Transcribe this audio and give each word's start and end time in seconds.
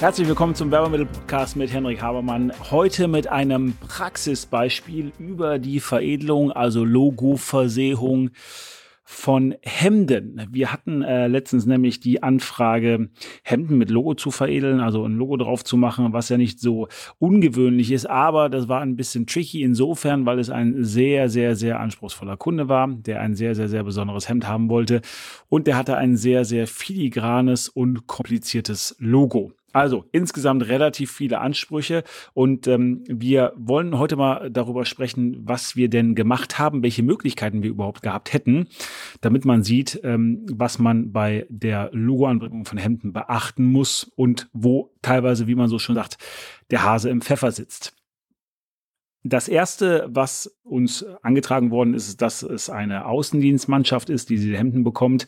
Herzlich 0.00 0.28
willkommen 0.28 0.54
zum 0.54 0.70
Werbemittel-Podcast 0.70 1.56
mit 1.56 1.70
Henrik 1.70 2.00
Habermann. 2.00 2.54
Heute 2.70 3.06
mit 3.06 3.26
einem 3.28 3.74
Praxisbeispiel 3.86 5.12
über 5.18 5.58
die 5.58 5.78
Veredelung, 5.78 6.50
also 6.52 6.86
Logo-Versehung 6.86 8.30
von 9.04 9.54
Hemden. 9.60 10.48
Wir 10.50 10.72
hatten 10.72 11.02
äh, 11.02 11.26
letztens 11.26 11.66
nämlich 11.66 12.00
die 12.00 12.22
Anfrage, 12.22 13.10
Hemden 13.42 13.76
mit 13.76 13.90
Logo 13.90 14.14
zu 14.14 14.30
veredeln, 14.30 14.80
also 14.80 15.04
ein 15.04 15.16
Logo 15.16 15.36
drauf 15.36 15.64
zu 15.64 15.76
machen, 15.76 16.14
was 16.14 16.30
ja 16.30 16.38
nicht 16.38 16.60
so 16.60 16.88
ungewöhnlich 17.18 17.92
ist, 17.92 18.08
aber 18.08 18.48
das 18.48 18.68
war 18.68 18.80
ein 18.80 18.96
bisschen 18.96 19.26
tricky 19.26 19.62
insofern, 19.62 20.24
weil 20.24 20.38
es 20.38 20.48
ein 20.48 20.82
sehr, 20.82 21.28
sehr, 21.28 21.56
sehr 21.56 21.78
anspruchsvoller 21.78 22.38
Kunde 22.38 22.70
war, 22.70 22.88
der 22.88 23.20
ein 23.20 23.34
sehr, 23.34 23.54
sehr, 23.54 23.68
sehr 23.68 23.84
besonderes 23.84 24.30
Hemd 24.30 24.48
haben 24.48 24.70
wollte 24.70 25.02
und 25.50 25.66
der 25.66 25.76
hatte 25.76 25.98
ein 25.98 26.16
sehr, 26.16 26.46
sehr 26.46 26.66
filigranes 26.66 27.68
und 27.68 28.06
kompliziertes 28.06 28.96
Logo. 28.98 29.52
Also 29.72 30.04
insgesamt 30.12 30.66
relativ 30.68 31.12
viele 31.12 31.40
Ansprüche 31.40 32.02
und 32.34 32.66
ähm, 32.66 33.04
wir 33.06 33.52
wollen 33.56 33.98
heute 33.98 34.16
mal 34.16 34.50
darüber 34.50 34.84
sprechen, 34.84 35.36
was 35.44 35.76
wir 35.76 35.88
denn 35.88 36.14
gemacht 36.14 36.58
haben, 36.58 36.82
welche 36.82 37.02
Möglichkeiten 37.02 37.62
wir 37.62 37.70
überhaupt 37.70 38.02
gehabt 38.02 38.32
hätten, 38.32 38.66
damit 39.20 39.44
man 39.44 39.62
sieht, 39.62 40.00
ähm, 40.02 40.44
was 40.50 40.78
man 40.78 41.12
bei 41.12 41.46
der 41.48 41.90
Logoanbringung 41.92 42.64
von 42.64 42.78
Hemden 42.78 43.12
beachten 43.12 43.64
muss 43.64 44.10
und 44.16 44.48
wo 44.52 44.92
teilweise, 45.02 45.46
wie 45.46 45.54
man 45.54 45.68
so 45.68 45.78
schon 45.78 45.94
sagt, 45.94 46.18
der 46.70 46.82
Hase 46.82 47.10
im 47.10 47.20
Pfeffer 47.20 47.52
sitzt. 47.52 47.99
Das 49.22 49.48
erste, 49.48 50.08
was 50.08 50.58
uns 50.62 51.04
angetragen 51.22 51.70
worden 51.70 51.92
ist, 51.92 52.08
ist, 52.08 52.22
dass 52.22 52.42
es 52.42 52.70
eine 52.70 53.04
Außendienstmannschaft 53.04 54.08
ist, 54.08 54.30
die 54.30 54.36
diese 54.36 54.56
Hemden 54.56 54.82
bekommt, 54.82 55.26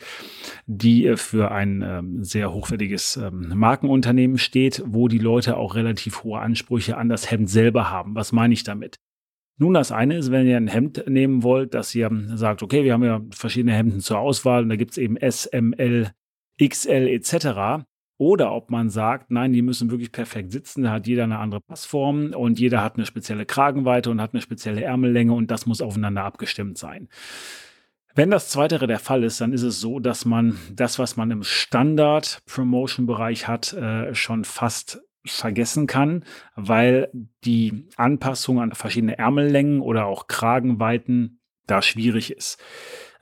die 0.66 1.06
äh, 1.06 1.16
für 1.18 1.50
ein 1.50 1.82
ähm, 1.82 2.24
sehr 2.24 2.54
hochwertiges 2.54 3.18
ähm, 3.18 3.52
Markenunternehmen 3.54 4.38
steht, 4.38 4.82
wo 4.86 5.08
die 5.08 5.18
Leute 5.18 5.58
auch 5.58 5.74
relativ 5.74 6.24
hohe 6.24 6.40
Ansprüche 6.40 6.96
an 6.96 7.10
das 7.10 7.30
Hemd 7.30 7.50
selber 7.50 7.90
haben. 7.90 8.14
Was 8.14 8.32
meine 8.32 8.54
ich 8.54 8.64
damit? 8.64 8.96
Nun, 9.58 9.74
das 9.74 9.92
eine 9.92 10.16
ist, 10.16 10.30
wenn 10.30 10.46
ihr 10.46 10.56
ein 10.56 10.68
Hemd 10.68 11.04
nehmen 11.06 11.42
wollt, 11.42 11.74
dass 11.74 11.94
ihr 11.94 12.10
sagt, 12.34 12.62
okay, 12.62 12.84
wir 12.84 12.94
haben 12.94 13.04
ja 13.04 13.20
verschiedene 13.30 13.74
Hemden 13.74 14.00
zur 14.00 14.18
Auswahl 14.18 14.62
und 14.62 14.70
da 14.70 14.76
gibt 14.76 14.92
es 14.92 14.98
eben 14.98 15.18
S, 15.18 15.44
M, 15.44 15.74
L, 15.74 16.12
XL 16.58 17.08
etc. 17.08 17.84
Oder 18.22 18.52
ob 18.52 18.70
man 18.70 18.88
sagt, 18.88 19.32
nein, 19.32 19.52
die 19.52 19.62
müssen 19.62 19.90
wirklich 19.90 20.12
perfekt 20.12 20.52
sitzen, 20.52 20.84
da 20.84 20.92
hat 20.92 21.08
jeder 21.08 21.24
eine 21.24 21.40
andere 21.40 21.60
Passform 21.60 22.32
und 22.32 22.60
jeder 22.60 22.80
hat 22.80 22.94
eine 22.94 23.04
spezielle 23.04 23.46
Kragenweite 23.46 24.10
und 24.10 24.20
hat 24.20 24.32
eine 24.32 24.40
spezielle 24.40 24.84
Ärmellänge 24.84 25.32
und 25.32 25.50
das 25.50 25.66
muss 25.66 25.82
aufeinander 25.82 26.22
abgestimmt 26.22 26.78
sein. 26.78 27.08
Wenn 28.14 28.30
das 28.30 28.48
Zweitere 28.48 28.86
der 28.86 29.00
Fall 29.00 29.24
ist, 29.24 29.40
dann 29.40 29.52
ist 29.52 29.64
es 29.64 29.80
so, 29.80 29.98
dass 29.98 30.24
man 30.24 30.56
das, 30.72 31.00
was 31.00 31.16
man 31.16 31.32
im 31.32 31.42
Standard-Promotion-Bereich 31.42 33.48
hat, 33.48 33.72
äh, 33.72 34.14
schon 34.14 34.44
fast 34.44 35.02
vergessen 35.24 35.88
kann, 35.88 36.24
weil 36.54 37.10
die 37.44 37.88
Anpassung 37.96 38.60
an 38.60 38.70
verschiedene 38.70 39.18
Ärmellängen 39.18 39.80
oder 39.80 40.06
auch 40.06 40.28
Kragenweiten 40.28 41.40
da 41.66 41.82
schwierig 41.82 42.30
ist. 42.30 42.62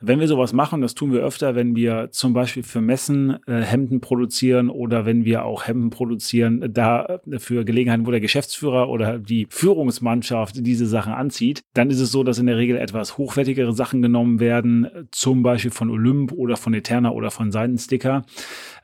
Wenn 0.02 0.18
wir 0.18 0.28
sowas 0.28 0.54
machen, 0.54 0.80
das 0.80 0.94
tun 0.94 1.12
wir 1.12 1.20
öfter, 1.20 1.54
wenn 1.54 1.76
wir 1.76 2.08
zum 2.10 2.32
Beispiel 2.32 2.62
für 2.62 2.80
Messen 2.80 3.36
äh, 3.46 3.60
Hemden 3.60 4.00
produzieren 4.00 4.70
oder 4.70 5.04
wenn 5.04 5.26
wir 5.26 5.44
auch 5.44 5.66
Hemden 5.66 5.90
produzieren, 5.90 6.72
da 6.72 7.20
äh, 7.30 7.38
für 7.38 7.66
Gelegenheiten, 7.66 8.06
wo 8.06 8.10
der 8.10 8.22
Geschäftsführer 8.22 8.88
oder 8.88 9.18
die 9.18 9.46
Führungsmannschaft 9.50 10.66
diese 10.66 10.86
Sachen 10.86 11.12
anzieht, 11.12 11.64
dann 11.74 11.90
ist 11.90 12.00
es 12.00 12.10
so, 12.10 12.24
dass 12.24 12.38
in 12.38 12.46
der 12.46 12.56
Regel 12.56 12.78
etwas 12.78 13.18
hochwertigere 13.18 13.74
Sachen 13.74 14.00
genommen 14.00 14.40
werden, 14.40 14.88
zum 15.10 15.42
Beispiel 15.42 15.70
von 15.70 15.90
Olymp 15.90 16.32
oder 16.32 16.56
von 16.56 16.72
Eterna 16.72 17.10
oder 17.10 17.30
von 17.30 17.52
Seitensticker, 17.52 18.24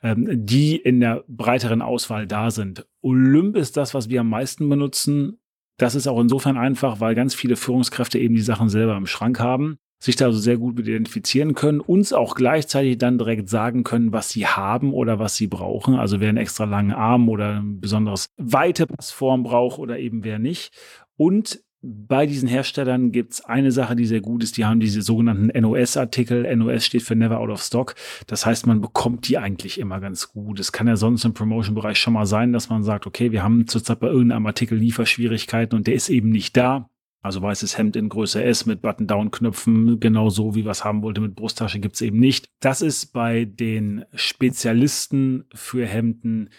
ähm, 0.02 0.28
die 0.30 0.76
in 0.76 1.00
der 1.00 1.24
breiteren 1.28 1.80
Auswahl 1.80 2.26
da 2.26 2.50
sind. 2.50 2.86
Olymp 3.00 3.56
ist 3.56 3.78
das, 3.78 3.94
was 3.94 4.10
wir 4.10 4.20
am 4.20 4.28
meisten 4.28 4.68
benutzen. 4.68 5.38
Das 5.78 5.94
ist 5.94 6.08
auch 6.08 6.20
insofern 6.20 6.58
einfach, 6.58 7.00
weil 7.00 7.14
ganz 7.14 7.34
viele 7.34 7.56
Führungskräfte 7.56 8.18
eben 8.18 8.34
die 8.34 8.42
Sachen 8.42 8.68
selber 8.68 8.98
im 8.98 9.06
Schrank 9.06 9.40
haben 9.40 9.78
sich 10.06 10.16
da 10.16 10.26
also 10.26 10.38
sehr 10.38 10.56
gut 10.56 10.76
mit 10.76 10.88
identifizieren 10.88 11.54
können, 11.54 11.80
uns 11.80 12.12
auch 12.12 12.34
gleichzeitig 12.34 12.96
dann 12.96 13.18
direkt 13.18 13.50
sagen 13.50 13.84
können, 13.84 14.12
was 14.12 14.30
sie 14.30 14.46
haben 14.46 14.94
oder 14.94 15.18
was 15.18 15.36
sie 15.36 15.48
brauchen. 15.48 15.96
Also 15.96 16.20
wer 16.20 16.30
einen 16.30 16.38
extra 16.38 16.64
langen 16.64 16.92
Arm 16.92 17.28
oder 17.28 17.60
ein 17.60 17.80
besonderes 17.80 18.28
weite 18.36 18.86
Passform 18.86 19.42
braucht 19.42 19.78
oder 19.78 19.98
eben 19.98 20.24
wer 20.24 20.38
nicht. 20.38 20.72
Und 21.16 21.60
bei 21.82 22.26
diesen 22.26 22.48
Herstellern 22.48 23.12
gibt 23.12 23.34
es 23.34 23.44
eine 23.44 23.70
Sache, 23.70 23.96
die 23.96 24.06
sehr 24.06 24.20
gut 24.20 24.42
ist. 24.42 24.56
Die 24.56 24.64
haben 24.64 24.80
diese 24.80 25.02
sogenannten 25.02 25.48
NOS-Artikel. 25.60 26.56
NOS 26.56 26.84
steht 26.84 27.02
für 27.02 27.14
Never 27.14 27.38
Out 27.38 27.50
of 27.50 27.62
Stock. 27.62 27.94
Das 28.26 28.46
heißt, 28.46 28.66
man 28.66 28.80
bekommt 28.80 29.28
die 29.28 29.38
eigentlich 29.38 29.78
immer 29.78 30.00
ganz 30.00 30.32
gut. 30.32 30.58
Es 30.58 30.72
kann 30.72 30.88
ja 30.88 30.96
sonst 30.96 31.24
im 31.24 31.34
Promotion-Bereich 31.34 31.98
schon 31.98 32.14
mal 32.14 32.26
sein, 32.26 32.52
dass 32.52 32.70
man 32.70 32.82
sagt, 32.82 33.06
okay, 33.06 33.30
wir 33.32 33.42
haben 33.42 33.66
zurzeit 33.66 34.00
bei 34.00 34.08
irgendeinem 34.08 34.46
Artikel 34.46 34.78
Lieferschwierigkeiten 34.78 35.76
und 35.76 35.86
der 35.86 35.94
ist 35.94 36.08
eben 36.08 36.30
nicht 36.30 36.56
da. 36.56 36.88
Also 37.26 37.42
weißes 37.42 37.76
Hemd 37.76 37.96
in 37.96 38.08
Größe 38.08 38.44
S 38.44 38.66
mit 38.66 38.82
Button-Down-Knöpfen, 38.82 39.98
genau 39.98 40.30
so 40.30 40.54
wie 40.54 40.64
was 40.64 40.84
haben 40.84 41.02
wollte 41.02 41.20
mit 41.20 41.34
Brusttasche 41.34 41.80
gibt 41.80 41.96
es 41.96 42.00
eben 42.00 42.20
nicht. 42.20 42.46
Das 42.60 42.82
ist 42.82 43.06
bei 43.06 43.44
den 43.44 44.04
Spezialisten 44.14 45.44
für 45.52 45.84
Hemden 45.86 46.50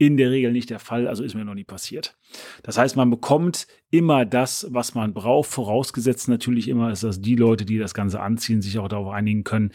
in 0.00 0.16
der 0.16 0.30
Regel 0.30 0.50
nicht 0.50 0.70
der 0.70 0.78
Fall, 0.78 1.06
also 1.06 1.22
ist 1.22 1.34
mir 1.34 1.44
noch 1.44 1.54
nie 1.54 1.64
passiert. 1.64 2.16
Das 2.62 2.78
heißt, 2.78 2.96
man 2.96 3.10
bekommt 3.10 3.66
immer 3.90 4.24
das, 4.24 4.66
was 4.70 4.94
man 4.94 5.12
braucht, 5.12 5.50
vorausgesetzt 5.50 6.26
natürlich 6.26 6.68
immer 6.68 6.90
ist, 6.90 7.04
dass 7.04 7.20
die 7.20 7.36
Leute, 7.36 7.66
die 7.66 7.76
das 7.76 7.92
Ganze 7.92 8.20
anziehen, 8.20 8.62
sich 8.62 8.78
auch 8.78 8.88
darauf 8.88 9.12
einigen 9.12 9.44
können, 9.44 9.72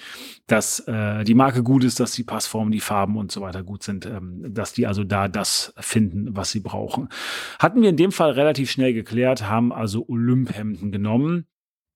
dass 0.48 0.80
äh, 0.88 1.24
die 1.26 1.36
Marke 1.36 1.62
gut 1.62 1.84
ist, 1.84 2.00
dass 2.00 2.14
die 2.14 2.24
Passformen, 2.24 2.72
die 2.72 2.80
Farben 2.80 3.18
und 3.18 3.32
so 3.32 3.42
weiter 3.42 3.62
gut 3.62 3.84
sind, 3.84 4.08
ähm, 4.08 4.44
dass 4.50 4.74
die 4.74 4.88
also 4.88 5.04
da 5.04 5.28
das 5.28 5.76
finden, 5.78 6.36
was 6.36 6.50
sie 6.50 6.60
brauchen. 6.60 7.10
Hatten 7.60 7.84
wir 7.84 7.90
in 7.90 7.98
dem 7.98 8.12
Fall 8.12 8.32
relativ 8.32 8.72
schnell 8.72 8.94
geklärt, 8.94 9.48
haben 9.48 9.72
also 9.72 10.08
Olymp-Hemden 10.08 10.92
genommen 10.92 11.46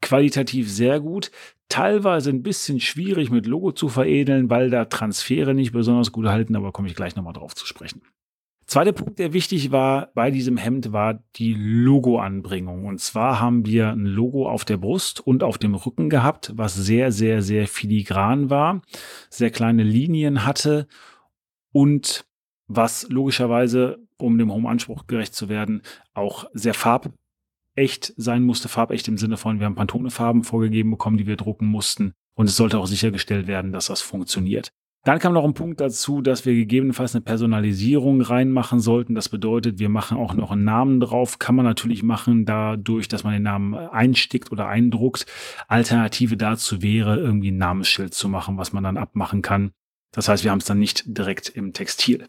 qualitativ 0.02 0.72
sehr 0.72 1.00
gut, 1.00 1.32
teilweise 1.68 2.30
ein 2.30 2.44
bisschen 2.44 2.80
schwierig 2.80 3.30
mit 3.30 3.46
Logo 3.46 3.72
zu 3.72 3.90
veredeln, 3.90 4.50
weil 4.50 4.70
da 4.70 4.86
Transfere 4.86 5.54
nicht 5.54 5.72
besonders 5.72 6.12
gut 6.12 6.28
halten, 6.28 6.56
aber 6.56 6.72
komme 6.72 6.88
ich 6.88 6.96
gleich 6.96 7.16
nochmal 7.16 7.34
drauf 7.34 7.56
zu 7.56 7.66
sprechen. 7.66 8.02
Zweiter 8.70 8.94
Punkt, 8.94 9.18
der 9.18 9.34
wichtig 9.34 9.72
war 9.72 10.12
bei 10.14 10.30
diesem 10.30 10.56
Hemd, 10.56 10.92
war 10.92 11.24
die 11.38 11.56
Logoanbringung. 11.56 12.86
Und 12.86 13.00
zwar 13.00 13.40
haben 13.40 13.66
wir 13.66 13.90
ein 13.90 14.06
Logo 14.06 14.48
auf 14.48 14.64
der 14.64 14.78
Brust 14.78 15.22
und 15.22 15.42
auf 15.42 15.58
dem 15.58 15.74
Rücken 15.74 16.08
gehabt, 16.08 16.52
was 16.56 16.76
sehr, 16.76 17.12
sehr, 17.12 17.42
sehr 17.42 17.68
filigran 17.68 18.52
war, 18.52 18.84
sehr 19.32 19.50
kleine 19.50 19.82
Linien 19.82 20.46
hatte 20.46 20.88
und 21.72 22.28
was 22.68 23.10
logischerweise, 23.10 24.06
um 24.20 24.38
dem 24.38 24.54
hohen 24.54 24.68
Anspruch 24.68 25.08
gerecht 25.08 25.34
zu 25.34 25.50
werden, 25.50 25.82
auch 26.14 26.46
sehr 26.54 26.76
farbecht 26.76 28.14
sein 28.18 28.44
musste. 28.44 28.70
Farbecht 28.70 29.08
im 29.08 29.18
Sinne 29.18 29.38
von, 29.38 29.58
wir 29.58 29.66
haben 29.66 29.74
Pantone-Farben 29.74 30.44
vorgegeben 30.44 30.92
bekommen, 30.92 31.18
die 31.18 31.26
wir 31.26 31.38
drucken 31.38 31.66
mussten. 31.66 32.14
Und 32.36 32.46
es 32.46 32.56
sollte 32.56 32.78
auch 32.78 32.86
sichergestellt 32.86 33.48
werden, 33.48 33.72
dass 33.72 33.88
das 33.88 34.02
funktioniert. 34.02 34.70
Dann 35.06 35.20
kam 35.20 35.34
noch 35.34 35.46
ein 35.46 35.54
Punkt 35.54 35.80
dazu, 35.80 36.22
dass 36.22 36.46
wir 36.46 36.54
gegebenenfalls 36.54 37.16
eine 37.16 37.22
Personalisierung 37.22 38.22
reinmachen 38.22 38.82
sollten. 38.82 39.16
Das 39.16 39.30
bedeutet, 39.30 39.80
wir 39.80 39.88
machen 39.88 40.18
auch 40.18 40.34
noch 40.34 40.52
einen 40.52 40.66
Namen 40.66 41.00
drauf. 41.00 41.40
Kann 41.40 41.56
man 41.56 41.66
natürlich 41.66 42.04
machen, 42.04 42.46
dadurch, 42.46 43.08
dass 43.08 43.24
man 43.24 43.34
den 43.34 43.44
Namen 43.44 43.76
einstickt 43.76 44.52
oder 44.52 44.68
eindruckt. 44.68 45.26
Alternative 45.70 46.36
dazu 46.36 46.82
wäre, 46.82 47.18
irgendwie 47.18 47.52
ein 47.52 47.58
Namensschild 47.58 48.14
zu 48.14 48.28
machen, 48.28 48.58
was 48.58 48.74
man 48.74 48.84
dann 48.84 48.98
abmachen 48.98 49.42
kann. 49.42 49.72
Das 50.12 50.28
heißt, 50.28 50.44
wir 50.44 50.52
haben 50.52 50.60
es 50.60 50.66
dann 50.66 50.80
nicht 50.80 51.04
direkt 51.06 51.50
im 51.50 51.72
Textil. 51.72 52.28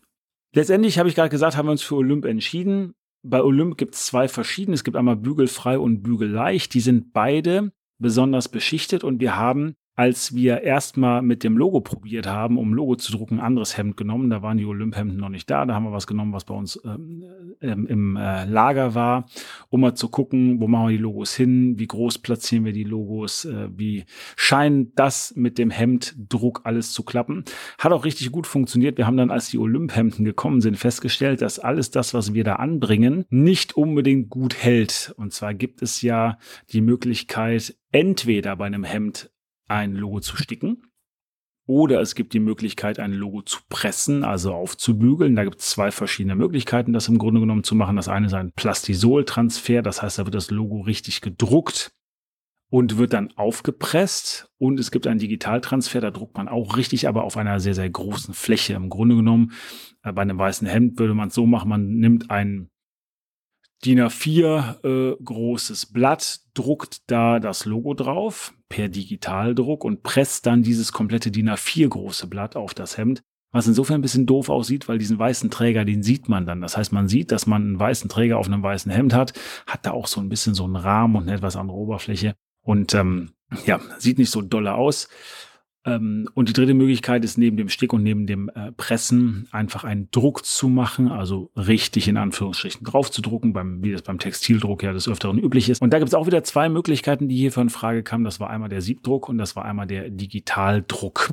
Letztendlich 0.55 0.99
habe 0.99 1.08
ich 1.08 1.16
gerade 1.16 1.28
gesagt, 1.28 1.56
haben 1.56 1.66
wir 1.66 1.73
uns 1.73 1.82
für 1.82 1.96
Olymp 1.96 2.25
entschieden. 2.25 2.94
Bei 3.23 3.43
Olymp 3.43 3.78
gibt 3.78 3.94
es 3.94 4.06
zwei 4.06 4.28
verschiedene. 4.28 4.75
Es 4.75 4.84
gibt 4.84 4.96
einmal 4.96 5.16
bügelfrei 5.16 5.78
und 5.78 6.02
bügelleicht. 6.02 6.73
Die 6.75 6.81
sind 6.81 7.12
beide 7.12 7.73
besonders 7.99 8.49
beschichtet 8.49 9.05
und 9.05 9.20
wir 9.20 9.37
haben 9.37 9.75
als 10.00 10.35
wir 10.35 10.62
erstmal 10.62 11.20
mit 11.20 11.44
dem 11.44 11.58
Logo 11.58 11.82
probiert 11.82 12.26
haben, 12.26 12.56
um 12.56 12.73
Logo 12.73 12.97
zu 12.97 13.12
drucken, 13.12 13.35
ein 13.35 13.44
anderes 13.44 13.76
Hemd 13.76 13.99
genommen. 13.99 14.31
Da 14.31 14.41
waren 14.41 14.56
die 14.56 14.64
Olymphemden 14.64 15.19
noch 15.19 15.29
nicht 15.29 15.50
da. 15.50 15.67
Da 15.67 15.75
haben 15.75 15.85
wir 15.85 15.93
was 15.93 16.06
genommen, 16.06 16.32
was 16.32 16.47
bei 16.47 16.55
uns 16.55 16.81
ähm, 16.87 17.23
ähm, 17.61 17.87
im 17.87 18.17
äh, 18.17 18.47
Lager 18.47 18.94
war, 18.94 19.26
um 19.69 19.82
mal 19.82 19.94
zu 19.94 20.08
gucken, 20.08 20.58
wo 20.58 20.69
machen 20.69 20.88
wir 20.88 20.97
die 20.97 21.02
Logos 21.02 21.35
hin, 21.37 21.79
wie 21.79 21.87
groß 21.87 22.20
platzieren 22.20 22.64
wir 22.64 22.73
die 22.73 22.85
Logos, 22.85 23.44
äh, 23.44 23.69
wie 23.76 24.06
scheint 24.37 24.99
das 24.99 25.35
mit 25.37 25.58
dem 25.58 25.69
Hemddruck 25.69 26.62
alles 26.64 26.93
zu 26.93 27.02
klappen. 27.02 27.44
Hat 27.79 27.93
auch 27.93 28.06
richtig 28.06 28.32
gut 28.32 28.47
funktioniert. 28.47 28.97
Wir 28.97 29.06
haben 29.06 29.19
dann, 29.19 29.31
als 29.31 29.50
die 29.50 29.58
Olymphemden 29.58 30.25
gekommen 30.25 30.62
sind, 30.62 30.79
festgestellt, 30.79 31.43
dass 31.43 31.58
alles 31.58 31.91
das, 31.91 32.14
was 32.14 32.32
wir 32.32 32.44
da 32.44 32.55
anbringen, 32.55 33.26
nicht 33.29 33.76
unbedingt 33.76 34.31
gut 34.31 34.56
hält. 34.56 35.12
Und 35.19 35.35
zwar 35.35 35.52
gibt 35.52 35.82
es 35.82 36.00
ja 36.00 36.38
die 36.73 36.81
Möglichkeit, 36.81 37.76
entweder 37.93 38.56
bei 38.56 38.64
einem 38.64 38.85
Hemd 38.85 39.31
ein 39.70 39.94
Logo 39.94 40.20
zu 40.20 40.37
sticken. 40.37 40.82
Oder 41.67 42.00
es 42.00 42.17
gibt 42.17 42.32
die 42.32 42.40
Möglichkeit, 42.40 42.99
ein 42.99 43.12
Logo 43.12 43.43
zu 43.43 43.61
pressen, 43.69 44.25
also 44.25 44.52
aufzubügeln. 44.52 45.37
Da 45.37 45.44
gibt 45.44 45.61
es 45.61 45.70
zwei 45.70 45.93
verschiedene 45.93 46.34
Möglichkeiten, 46.34 46.93
das 46.93 47.06
im 47.06 47.19
Grunde 47.19 47.40
genommen 47.40 47.62
zu 47.62 47.76
machen. 47.76 47.94
Das 47.94 48.08
eine 48.08 48.26
ist 48.26 48.34
ein 48.34 48.52
Plastisol-Transfer, 48.52 49.82
das 49.82 50.02
heißt, 50.02 50.19
da 50.19 50.25
wird 50.25 50.34
das 50.34 50.50
Logo 50.50 50.81
richtig 50.81 51.20
gedruckt 51.20 51.93
und 52.70 52.99
wird 52.99 53.12
dann 53.12 53.32
aufgepresst. 53.37 54.50
Und 54.58 54.81
es 54.81 54.90
gibt 54.90 55.06
einen 55.06 55.20
Digitaltransfer, 55.20 56.00
da 56.00 56.11
druckt 56.11 56.37
man 56.37 56.49
auch 56.49 56.76
richtig, 56.76 57.06
aber 57.06 57.23
auf 57.23 57.37
einer 57.37 57.61
sehr, 57.61 57.75
sehr 57.75 57.88
großen 57.88 58.34
Fläche. 58.34 58.75
Im 58.75 58.88
Grunde 58.88 59.14
genommen, 59.14 59.52
äh, 60.02 60.12
bei 60.12 60.23
einem 60.23 60.38
weißen 60.38 60.66
Hemd 60.66 60.99
würde 60.99 61.14
man 61.14 61.28
es 61.28 61.34
so 61.34 61.46
machen, 61.46 61.69
man 61.69 61.87
nimmt 61.87 62.32
ein 62.32 62.70
DIN 63.84 64.00
A4 64.00 64.84
äh, 64.84 65.16
großes 65.22 65.86
Blatt, 65.86 66.40
druckt 66.54 67.10
da 67.10 67.38
das 67.40 67.64
Logo 67.64 67.94
drauf 67.94 68.52
per 68.68 68.88
Digitaldruck 68.88 69.84
und 69.84 70.02
presst 70.02 70.46
dann 70.46 70.62
dieses 70.62 70.92
komplette 70.92 71.30
DIN 71.30 71.48
A4 71.48 71.88
große 71.88 72.26
Blatt 72.26 72.56
auf 72.56 72.74
das 72.74 72.98
Hemd. 72.98 73.22
Was 73.52 73.66
insofern 73.66 73.96
ein 73.96 74.02
bisschen 74.02 74.26
doof 74.26 74.48
aussieht, 74.48 74.86
weil 74.88 74.98
diesen 74.98 75.18
weißen 75.18 75.50
Träger, 75.50 75.84
den 75.84 76.04
sieht 76.04 76.28
man 76.28 76.46
dann. 76.46 76.60
Das 76.60 76.76
heißt, 76.76 76.92
man 76.92 77.08
sieht, 77.08 77.32
dass 77.32 77.46
man 77.46 77.62
einen 77.62 77.80
weißen 77.80 78.08
Träger 78.08 78.38
auf 78.38 78.46
einem 78.46 78.62
weißen 78.62 78.92
Hemd 78.92 79.12
hat, 79.12 79.32
hat 79.66 79.86
da 79.86 79.90
auch 79.90 80.06
so 80.06 80.20
ein 80.20 80.28
bisschen 80.28 80.54
so 80.54 80.64
einen 80.64 80.76
Rahmen 80.76 81.16
und 81.16 81.22
eine 81.22 81.34
etwas 81.34 81.56
andere 81.56 81.76
Oberfläche 81.76 82.34
und 82.62 82.94
ähm, 82.94 83.32
ja, 83.66 83.80
sieht 83.98 84.18
nicht 84.18 84.30
so 84.30 84.42
dolle 84.42 84.74
aus. 84.74 85.08
Ähm, 85.86 86.28
und 86.34 86.48
die 86.48 86.52
dritte 86.52 86.74
Möglichkeit 86.74 87.24
ist 87.24 87.38
neben 87.38 87.56
dem 87.56 87.70
Stick 87.70 87.92
und 87.92 88.02
neben 88.02 88.26
dem 88.26 88.50
äh, 88.50 88.70
Pressen 88.72 89.48
einfach 89.50 89.84
einen 89.84 90.10
Druck 90.10 90.44
zu 90.44 90.68
machen, 90.68 91.08
also 91.08 91.50
richtig 91.56 92.06
in 92.06 92.18
Anführungsstrichen 92.18 92.84
drauf 92.84 93.10
zu 93.10 93.22
drucken, 93.22 93.54
beim, 93.54 93.82
wie 93.82 93.92
das 93.92 94.02
beim 94.02 94.18
Textildruck 94.18 94.82
ja 94.82 94.92
des 94.92 95.08
Öfteren 95.08 95.38
üblich 95.38 95.70
ist. 95.70 95.80
Und 95.80 95.92
da 95.92 95.98
gibt 95.98 96.08
es 96.08 96.14
auch 96.14 96.26
wieder 96.26 96.44
zwei 96.44 96.68
Möglichkeiten, 96.68 97.28
die 97.28 97.36
hierfür 97.36 97.62
in 97.62 97.70
Frage 97.70 98.02
kamen. 98.02 98.24
Das 98.24 98.40
war 98.40 98.50
einmal 98.50 98.68
der 98.68 98.82
Siebdruck 98.82 99.28
und 99.28 99.38
das 99.38 99.56
war 99.56 99.64
einmal 99.64 99.86
der 99.86 100.10
Digitaldruck. 100.10 101.32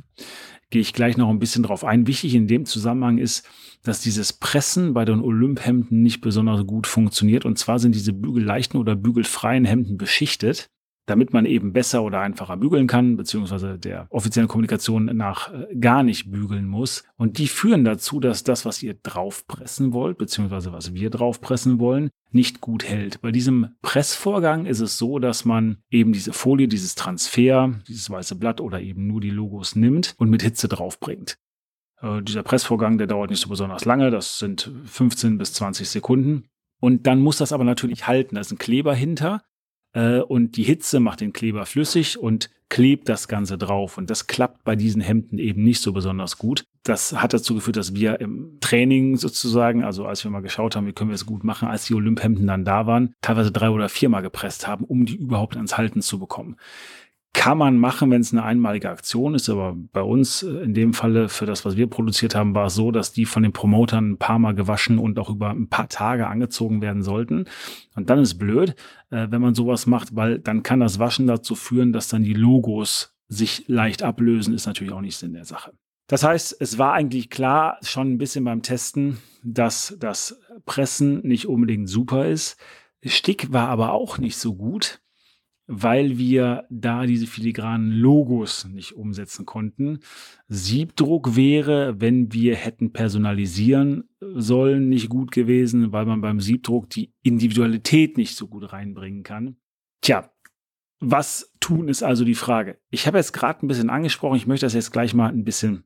Gehe 0.69 0.81
ich 0.81 0.94
gleich 0.94 1.17
noch 1.17 1.29
ein 1.29 1.39
bisschen 1.39 1.63
drauf 1.63 1.83
ein. 1.83 2.07
Wichtig 2.07 2.33
in 2.35 2.47
dem 2.47 2.65
Zusammenhang 2.65 3.17
ist, 3.17 3.47
dass 3.83 4.01
dieses 4.01 4.33
Pressen 4.33 4.94
bei 4.94 5.05
den 5.05 5.21
Olymphemden 5.21 6.03
nicht 6.03 6.21
besonders 6.21 6.65
gut 6.65 6.88
funktioniert. 6.88 7.45
Und 7.45 7.57
zwar 7.57 7.79
sind 7.79 7.95
diese 7.95 8.11
bügelleichten 8.13 8.79
oder 8.79 8.95
bügelfreien 8.95 9.65
Hemden 9.65 9.97
beschichtet 9.97 10.69
damit 11.07 11.33
man 11.33 11.45
eben 11.45 11.74
besser 11.74 12.04
oder 12.04 12.19
einfacher 12.19 12.57
bügeln 12.57 12.86
kann, 12.86 13.18
beziehungsweise 13.18 13.80
der 13.80 14.07
offiziellen 14.09 14.48
Kommunikation 14.48 15.06
nach 15.06 15.51
äh, 15.51 15.75
gar 15.75 16.04
nicht 16.04 16.30
bügeln 16.30 16.68
muss. 16.68 17.04
Und 17.15 17.39
die 17.39 17.48
führen 17.48 17.86
dazu, 17.86 18.19
dass 18.19 18.44
das, 18.44 18.65
was 18.65 18.83
ihr 18.83 18.94
draufpressen 18.94 19.94
wollt, 19.94 20.18
beziehungsweise 20.18 20.74
was 20.74 20.94
wir 20.94 21.09
draufpressen 21.09 21.80
wollen, 21.80 22.09
nicht 22.31 22.62
gut 22.62 22.83
hält. 22.83 23.21
Bei 23.21 23.31
diesem 23.31 23.69
Pressvorgang 23.81 24.65
ist 24.65 24.81
es 24.81 24.98
so, 24.98 25.18
dass 25.18 25.45
man 25.45 25.77
eben 25.89 26.12
diese 26.12 26.33
Folie, 26.33 26.68
dieses 26.68 26.95
Transfer, 26.95 27.74
dieses 27.88 28.09
weiße 28.09 28.36
Blatt 28.36 28.59
oder 28.59 28.81
eben 28.81 29.07
nur 29.07 29.21
die 29.21 29.31
Logos 29.31 29.75
nimmt 29.75 30.13
und 30.18 30.30
mit 30.30 30.42
Hitze 30.42 30.68
draufbringt. 30.68 31.38
Äh, 32.01 32.21
dieser 32.21 32.44
Pressvorgang, 32.44 32.98
der 32.98 33.07
dauert 33.07 33.30
nicht 33.30 33.42
so 33.42 33.50
besonders 33.50 33.86
lange, 33.86 34.12
das 34.12 34.39
sind 34.39 34.71
15 34.86 35.38
bis 35.38 35.54
20 35.54 35.89
Sekunden. 35.89 36.50
Und 36.80 37.07
dann 37.07 37.21
muss 37.21 37.38
das 37.38 37.54
aber 37.54 37.63
natürlich 37.63 38.07
halten. 38.07 38.36
Da 38.36 38.42
ist 38.42 38.51
ein 38.51 38.59
Kleber 38.59 38.94
hinter 38.94 39.42
äh, 39.97 40.19
und 40.19 40.57
die 40.57 40.63
Hitze 40.63 40.99
macht 40.99 41.21
den 41.21 41.33
Kleber 41.33 41.65
flüssig 41.65 42.19
und 42.19 42.51
klebt 42.69 43.09
das 43.09 43.27
Ganze 43.27 43.57
drauf. 43.57 43.97
Und 43.97 44.09
das 44.09 44.27
klappt 44.27 44.63
bei 44.63 44.75
diesen 44.75 45.01
Hemden 45.01 45.39
eben 45.39 45.63
nicht 45.63 45.81
so 45.81 45.91
besonders 45.91 46.38
gut. 46.38 46.65
Das 46.83 47.13
hat 47.19 47.33
dazu 47.33 47.55
geführt, 47.55 47.77
dass 47.77 47.95
wir 47.95 48.19
im 48.21 48.59
Training 48.61 49.17
sozusagen, 49.17 49.83
also 49.83 50.05
als 50.05 50.23
wir 50.23 50.29
mal 50.31 50.41
geschaut 50.41 50.75
haben, 50.75 50.85
wie 50.85 50.94
können 50.94 51.09
wir 51.09 51.15
es 51.15 51.25
gut 51.25 51.44
machen, 51.44 51.67
als 51.67 51.85
die 51.85 51.95
Olymphemden 51.95 52.45
dann 52.45 52.63
da 52.63 52.85
waren, 52.85 53.13
teilweise 53.21 53.51
drei 53.51 53.69
oder 53.69 53.89
viermal 53.89 54.21
gepresst 54.21 54.67
haben, 54.67 54.85
um 54.85 55.05
die 55.05 55.15
überhaupt 55.15 55.55
ans 55.55 55.77
Halten 55.77 56.01
zu 56.01 56.19
bekommen. 56.19 56.57
Kann 57.38 57.60
man 57.60 57.78
machen, 57.78 58.10
wenn 58.10 58.22
es 58.22 58.34
eine 58.34 58.42
einmalige 58.42 58.89
Aktion 58.89 59.36
ist, 59.36 59.48
aber 59.48 59.75
bei 59.94 60.01
uns 60.01 60.42
äh, 60.42 60.63
in 60.63 60.74
dem 60.74 60.95
Falle 60.95 61.30
für 61.30 61.45
das, 61.45 61.66
was 61.66 61.78
wir 61.78 61.86
produziert 61.86 62.34
haben, 62.34 62.56
war 62.56 62.66
es 62.66 62.74
so, 62.74 62.89
dass 62.89 63.12
die 63.12 63.25
von 63.25 63.44
den 63.44 63.54
Promotern 63.54 64.13
ein 64.13 64.18
paar 64.18 64.39
Mal 64.39 64.56
gewaschen 64.56 64.98
und 64.98 65.19
auch 65.19 65.30
über 65.30 65.51
ein 65.51 65.69
paar 65.69 65.88
Tage 65.88 66.25
angezogen 66.25 66.81
werden 66.81 67.04
sollten. 67.04 67.45
Und 67.95 68.10
dann 68.10 68.18
ist 68.18 68.39
blöd, 68.39 68.72
äh, 69.12 69.28
wenn 69.30 69.39
man 69.39 69.54
sowas 69.54 69.86
macht, 69.86 70.16
weil 70.16 70.39
dann 70.39 70.63
kann 70.63 70.80
das 70.80 70.98
Waschen 70.98 71.28
dazu 71.28 71.54
führen, 71.54 71.94
dass 71.94 72.07
dann 72.07 72.24
die 72.24 72.34
Logos 72.34 73.16
sich 73.28 73.66
leicht 73.68 74.01
ablösen, 74.01 74.56
ist 74.56 74.66
natürlich 74.66 74.92
auch 74.92 75.01
nicht 75.01 75.18
Sinn 75.18 75.33
der 75.33 75.45
Sache. 75.45 75.74
Das 76.07 76.24
heißt, 76.24 76.57
es 76.60 76.80
war 76.80 76.94
eigentlich 76.94 77.30
klar 77.30 77.78
schon 77.83 78.13
ein 78.13 78.18
bisschen 78.18 78.45
beim 78.45 78.63
Testen, 78.63 79.19
dass 79.44 79.95
das 80.00 80.40
Pressen 80.66 81.19
nicht 81.19 81.45
unbedingt 81.45 81.88
super 81.88 82.28
ist. 82.28 82.57
Stick 83.06 83.54
war 83.54 83.69
aber 83.69 83.94
auch 83.94 84.18
nicht 84.18 84.38
so 84.38 84.56
gut 84.56 85.01
weil 85.68 86.18
wir 86.18 86.66
da 86.69 87.06
diese 87.06 87.28
filigranen 87.28 87.92
Logos 87.92 88.66
nicht 88.66 88.94
umsetzen 88.94 89.46
konnten. 89.46 90.00
Siebdruck 90.48 91.36
wäre, 91.36 92.00
wenn 92.00 92.31
wir 92.31 92.56
hätten 92.56 92.94
personalisieren 92.94 94.10
sollen, 94.22 94.88
nicht 94.88 95.10
gut 95.10 95.31
gewesen, 95.31 95.92
weil 95.92 96.06
man 96.06 96.22
beim 96.22 96.40
Siebdruck 96.40 96.90
die 96.90 97.14
Individualität 97.22 98.18
nicht 98.18 98.38
so 98.38 98.48
gut 98.48 98.72
reinbringen 98.72 99.24
kann. 99.24 99.58
Tja, 100.02 100.31
was 101.00 101.54
tun 101.60 101.90
ist 101.90 102.02
also 102.02 102.24
die 102.24 102.34
Frage. 102.34 102.80
Ich 102.90 103.06
habe 103.06 103.18
jetzt 103.18 103.34
gerade 103.34 103.66
ein 103.66 103.68
bisschen 103.68 103.90
angesprochen, 103.90 104.38
ich 104.38 104.48
möchte 104.48 104.66
das 104.66 104.74
jetzt 104.74 104.92
gleich 104.92 105.14
mal 105.14 105.30
ein 105.30 105.44
bisschen 105.44 105.84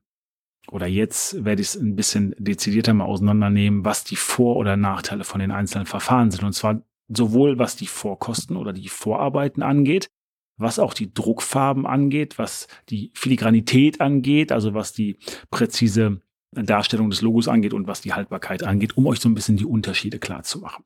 oder 0.68 0.86
jetzt 0.86 1.44
werde 1.44 1.60
ich 1.60 1.68
es 1.68 1.76
ein 1.76 1.96
bisschen 1.96 2.36
dezidierter 2.38 2.94
mal 2.94 3.04
auseinandernehmen, 3.04 3.84
was 3.84 4.04
die 4.04 4.16
Vor- 4.16 4.56
oder 4.56 4.76
Nachteile 4.76 5.24
von 5.24 5.40
den 5.40 5.50
einzelnen 5.50 5.86
Verfahren 5.86 6.30
sind. 6.30 6.44
Und 6.44 6.52
zwar 6.52 6.82
sowohl 7.16 7.58
was 7.58 7.76
die 7.76 7.86
Vorkosten 7.86 8.56
oder 8.56 8.72
die 8.72 8.88
Vorarbeiten 8.88 9.62
angeht, 9.62 10.10
was 10.56 10.78
auch 10.78 10.94
die 10.94 11.12
Druckfarben 11.12 11.86
angeht, 11.86 12.38
was 12.38 12.68
die 12.88 13.10
Filigranität 13.14 14.00
angeht, 14.00 14.52
also 14.52 14.74
was 14.74 14.92
die 14.92 15.18
präzise 15.50 16.20
Darstellung 16.52 17.10
des 17.10 17.22
Logos 17.22 17.48
angeht 17.48 17.72
und 17.72 17.86
was 17.86 18.02
die 18.02 18.12
Haltbarkeit 18.12 18.62
angeht, 18.62 18.96
um 18.96 19.06
euch 19.06 19.20
so 19.20 19.28
ein 19.28 19.34
bisschen 19.34 19.56
die 19.56 19.64
Unterschiede 19.64 20.18
klar 20.18 20.42
zu 20.42 20.60
machen. 20.60 20.84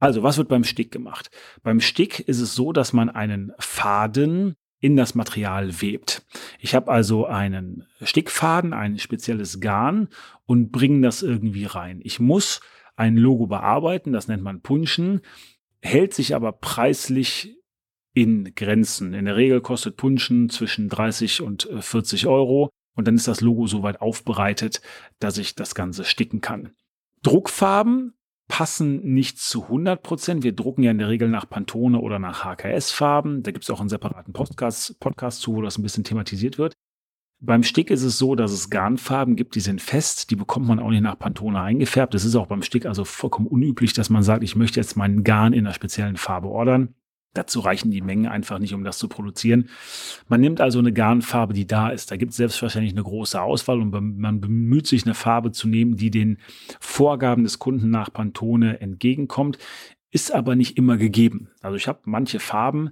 Also, 0.00 0.22
was 0.22 0.38
wird 0.38 0.48
beim 0.48 0.62
Stick 0.62 0.92
gemacht? 0.92 1.28
Beim 1.62 1.80
Stick 1.80 2.20
ist 2.20 2.40
es 2.40 2.54
so, 2.54 2.72
dass 2.72 2.92
man 2.92 3.10
einen 3.10 3.52
Faden 3.58 4.54
in 4.80 4.96
das 4.96 5.16
Material 5.16 5.80
webt. 5.80 6.24
Ich 6.60 6.76
habe 6.76 6.90
also 6.92 7.26
einen 7.26 7.84
Stickfaden, 8.00 8.72
ein 8.72 9.00
spezielles 9.00 9.58
Garn 9.58 10.08
und 10.46 10.70
bringe 10.70 11.00
das 11.00 11.22
irgendwie 11.22 11.64
rein. 11.64 12.00
Ich 12.04 12.20
muss 12.20 12.60
ein 12.94 13.16
Logo 13.16 13.48
bearbeiten, 13.48 14.12
das 14.12 14.28
nennt 14.28 14.44
man 14.44 14.60
Punchen 14.60 15.20
hält 15.82 16.14
sich 16.14 16.34
aber 16.34 16.52
preislich 16.52 17.56
in 18.14 18.54
Grenzen. 18.54 19.14
In 19.14 19.26
der 19.26 19.36
Regel 19.36 19.60
kostet 19.60 19.96
Punschen 19.96 20.48
zwischen 20.48 20.88
30 20.88 21.42
und 21.42 21.68
40 21.78 22.24
äh, 22.24 22.26
Euro 22.26 22.70
und 22.96 23.06
dann 23.06 23.14
ist 23.14 23.28
das 23.28 23.40
Logo 23.40 23.66
soweit 23.66 24.00
aufbereitet, 24.00 24.80
dass 25.20 25.38
ich 25.38 25.54
das 25.54 25.74
Ganze 25.74 26.04
sticken 26.04 26.40
kann. 26.40 26.72
Druckfarben 27.22 28.14
passen 28.48 29.00
nicht 29.12 29.38
zu 29.38 29.64
100 29.64 30.02
Prozent. 30.02 30.42
Wir 30.42 30.52
drucken 30.52 30.82
ja 30.82 30.90
in 30.90 30.98
der 30.98 31.08
Regel 31.08 31.28
nach 31.28 31.48
Pantone 31.48 32.00
oder 32.00 32.18
nach 32.18 32.44
HKS-Farben. 32.44 33.42
Da 33.42 33.52
gibt 33.52 33.64
es 33.64 33.70
auch 33.70 33.80
einen 33.80 33.88
separaten 33.88 34.32
Podcast, 34.32 34.98
Podcast 34.98 35.42
zu, 35.42 35.54
wo 35.54 35.62
das 35.62 35.78
ein 35.78 35.82
bisschen 35.82 36.04
thematisiert 36.04 36.58
wird. 36.58 36.74
Beim 37.40 37.62
Stick 37.62 37.90
ist 37.90 38.02
es 38.02 38.18
so, 38.18 38.34
dass 38.34 38.50
es 38.50 38.68
Garnfarben 38.68 39.36
gibt, 39.36 39.54
die 39.54 39.60
sind 39.60 39.80
fest, 39.80 40.30
die 40.30 40.36
bekommt 40.36 40.66
man 40.66 40.80
auch 40.80 40.90
nicht 40.90 41.02
nach 41.02 41.18
Pantone 41.18 41.60
eingefärbt. 41.60 42.12
Das 42.12 42.24
ist 42.24 42.34
auch 42.34 42.48
beim 42.48 42.62
Stick 42.62 42.84
also 42.84 43.04
vollkommen 43.04 43.46
unüblich, 43.46 43.92
dass 43.92 44.10
man 44.10 44.24
sagt, 44.24 44.42
ich 44.42 44.56
möchte 44.56 44.80
jetzt 44.80 44.96
meinen 44.96 45.22
Garn 45.22 45.52
in 45.52 45.64
einer 45.64 45.74
speziellen 45.74 46.16
Farbe 46.16 46.48
ordern. 46.48 46.94
Dazu 47.34 47.60
reichen 47.60 47.92
die 47.92 48.00
Mengen 48.00 48.26
einfach 48.26 48.58
nicht, 48.58 48.74
um 48.74 48.82
das 48.82 48.98
zu 48.98 49.06
produzieren. 49.06 49.68
Man 50.26 50.40
nimmt 50.40 50.60
also 50.60 50.80
eine 50.80 50.92
Garnfarbe, 50.92 51.54
die 51.54 51.66
da 51.66 51.90
ist. 51.90 52.10
Da 52.10 52.16
gibt 52.16 52.32
es 52.32 52.38
selbstverständlich 52.38 52.94
eine 52.94 53.04
große 53.04 53.40
Auswahl 53.40 53.80
und 53.80 53.90
man 53.92 54.40
bemüht 54.40 54.88
sich, 54.88 55.04
eine 55.04 55.14
Farbe 55.14 55.52
zu 55.52 55.68
nehmen, 55.68 55.96
die 55.96 56.10
den 56.10 56.38
Vorgaben 56.80 57.44
des 57.44 57.60
Kunden 57.60 57.90
nach 57.90 58.12
Pantone 58.12 58.80
entgegenkommt, 58.80 59.58
ist 60.10 60.34
aber 60.34 60.56
nicht 60.56 60.76
immer 60.76 60.96
gegeben. 60.96 61.50
Also 61.60 61.76
ich 61.76 61.86
habe 61.86 62.00
manche 62.06 62.40
Farben, 62.40 62.90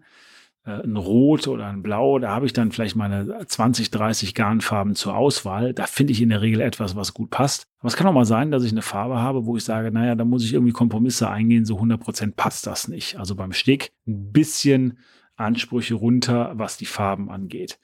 ein 0.66 0.96
Rot 0.96 1.46
oder 1.46 1.68
ein 1.68 1.82
Blau, 1.82 2.18
da 2.18 2.30
habe 2.30 2.44
ich 2.44 2.52
dann 2.52 2.72
vielleicht 2.72 2.96
meine 2.96 3.46
20, 3.46 3.90
30 3.92 4.34
Garnfarben 4.34 4.96
zur 4.96 5.16
Auswahl. 5.16 5.72
Da 5.72 5.86
finde 5.86 6.12
ich 6.12 6.20
in 6.20 6.30
der 6.30 6.42
Regel 6.42 6.60
etwas, 6.60 6.96
was 6.96 7.14
gut 7.14 7.30
passt. 7.30 7.68
Aber 7.78 7.88
es 7.88 7.96
kann 7.96 8.08
auch 8.08 8.12
mal 8.12 8.24
sein, 8.24 8.50
dass 8.50 8.64
ich 8.64 8.72
eine 8.72 8.82
Farbe 8.82 9.20
habe, 9.20 9.46
wo 9.46 9.56
ich 9.56 9.62
sage, 9.62 9.92
naja, 9.92 10.16
da 10.16 10.24
muss 10.24 10.44
ich 10.44 10.52
irgendwie 10.52 10.72
Kompromisse 10.72 11.30
eingehen, 11.30 11.64
so 11.64 11.78
100% 11.78 12.34
passt 12.34 12.66
das 12.66 12.88
nicht. 12.88 13.16
Also 13.16 13.36
beim 13.36 13.52
Stick 13.52 13.92
ein 14.08 14.32
bisschen 14.32 14.98
Ansprüche 15.36 15.94
runter, 15.94 16.52
was 16.56 16.76
die 16.78 16.86
Farben 16.86 17.30
angeht. 17.30 17.78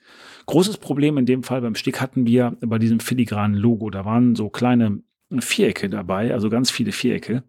Großes 0.47 0.77
Problem 0.77 1.17
in 1.17 1.25
dem 1.25 1.43
Fall 1.43 1.61
beim 1.61 1.75
Stick 1.75 2.01
hatten 2.01 2.27
wir 2.27 2.57
bei 2.59 2.79
diesem 2.79 2.99
filigranen 2.99 3.55
Logo. 3.55 3.91
Da 3.91 4.03
waren 4.03 4.35
so 4.35 4.49
kleine 4.49 5.03
Vierecke 5.39 5.89
dabei, 5.89 6.33
also 6.33 6.49
ganz 6.49 6.69
viele 6.69 6.91
Vierecke. 6.91 7.43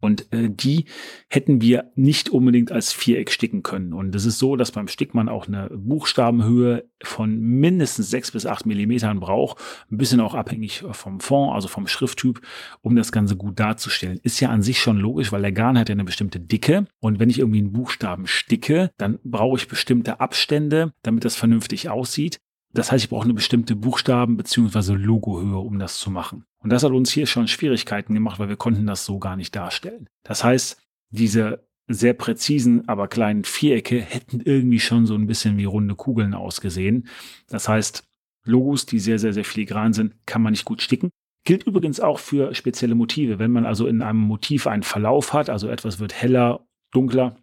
Und 0.00 0.30
äh, 0.32 0.50
die 0.50 0.84
hätten 1.28 1.60
wir 1.60 1.90
nicht 1.94 2.28
unbedingt 2.28 2.70
als 2.70 2.92
Viereck 2.92 3.30
sticken 3.30 3.62
können. 3.62 3.92
Und 3.92 4.14
es 4.14 4.26
ist 4.26 4.38
so, 4.38 4.56
dass 4.56 4.70
beim 4.70 4.88
Stick 4.88 5.14
man 5.14 5.28
auch 5.28 5.46
eine 5.46 5.70
Buchstabenhöhe 5.74 6.84
von 7.02 7.38
mindestens 7.40 8.10
sechs 8.10 8.30
bis 8.30 8.46
acht 8.46 8.66
Millimetern 8.66 9.20
braucht. 9.20 9.58
Ein 9.90 9.96
bisschen 9.96 10.20
auch 10.20 10.34
abhängig 10.34 10.84
vom 10.92 11.20
Fond, 11.20 11.54
also 11.54 11.68
vom 11.68 11.86
Schrifttyp, 11.86 12.40
um 12.82 12.94
das 12.94 13.10
Ganze 13.10 13.36
gut 13.36 13.58
darzustellen. 13.58 14.20
Ist 14.22 14.40
ja 14.40 14.50
an 14.50 14.62
sich 14.62 14.80
schon 14.80 14.98
logisch, 14.98 15.32
weil 15.32 15.42
der 15.42 15.52
Garn 15.52 15.78
hat 15.78 15.88
ja 15.88 15.94
eine 15.94 16.04
bestimmte 16.04 16.40
Dicke. 16.40 16.86
Und 17.00 17.18
wenn 17.18 17.30
ich 17.30 17.38
irgendwie 17.38 17.60
einen 17.60 17.72
Buchstaben 17.72 18.26
sticke, 18.26 18.90
dann 18.98 19.18
brauche 19.24 19.56
ich 19.56 19.68
bestimmte 19.68 20.20
Abstände, 20.20 20.92
damit 21.02 21.24
das 21.24 21.36
vernünftig 21.36 21.88
aussieht. 21.88 22.38
Das 22.72 22.92
heißt, 22.92 23.04
ich 23.04 23.10
brauche 23.10 23.24
eine 23.24 23.32
bestimmte 23.32 23.74
Buchstaben- 23.74 24.36
bzw. 24.36 24.92
Logohöhe, 24.92 25.56
um 25.56 25.78
das 25.78 25.98
zu 25.98 26.10
machen. 26.10 26.44
Und 26.66 26.70
das 26.70 26.82
hat 26.82 26.90
uns 26.90 27.12
hier 27.12 27.26
schon 27.26 27.46
Schwierigkeiten 27.46 28.12
gemacht, 28.12 28.40
weil 28.40 28.48
wir 28.48 28.56
konnten 28.56 28.88
das 28.88 29.04
so 29.04 29.20
gar 29.20 29.36
nicht 29.36 29.54
darstellen. 29.54 30.08
Das 30.24 30.42
heißt, 30.42 30.82
diese 31.10 31.64
sehr 31.86 32.12
präzisen, 32.12 32.88
aber 32.88 33.06
kleinen 33.06 33.44
Vierecke 33.44 34.00
hätten 34.00 34.40
irgendwie 34.40 34.80
schon 34.80 35.06
so 35.06 35.14
ein 35.14 35.28
bisschen 35.28 35.58
wie 35.58 35.64
runde 35.64 35.94
Kugeln 35.94 36.34
ausgesehen. 36.34 37.06
Das 37.46 37.68
heißt, 37.68 38.02
Logos, 38.44 38.84
die 38.84 38.98
sehr, 38.98 39.20
sehr, 39.20 39.32
sehr 39.32 39.44
filigran 39.44 39.92
sind, 39.92 40.14
kann 40.26 40.42
man 40.42 40.50
nicht 40.50 40.64
gut 40.64 40.82
sticken. 40.82 41.10
Gilt 41.44 41.62
übrigens 41.68 42.00
auch 42.00 42.18
für 42.18 42.52
spezielle 42.52 42.96
Motive. 42.96 43.38
Wenn 43.38 43.52
man 43.52 43.64
also 43.64 43.86
in 43.86 44.02
einem 44.02 44.18
Motiv 44.18 44.66
einen 44.66 44.82
Verlauf 44.82 45.32
hat, 45.34 45.48
also 45.48 45.68
etwas 45.68 46.00
wird 46.00 46.20
heller, 46.20 46.66
dunkler, 46.90 47.36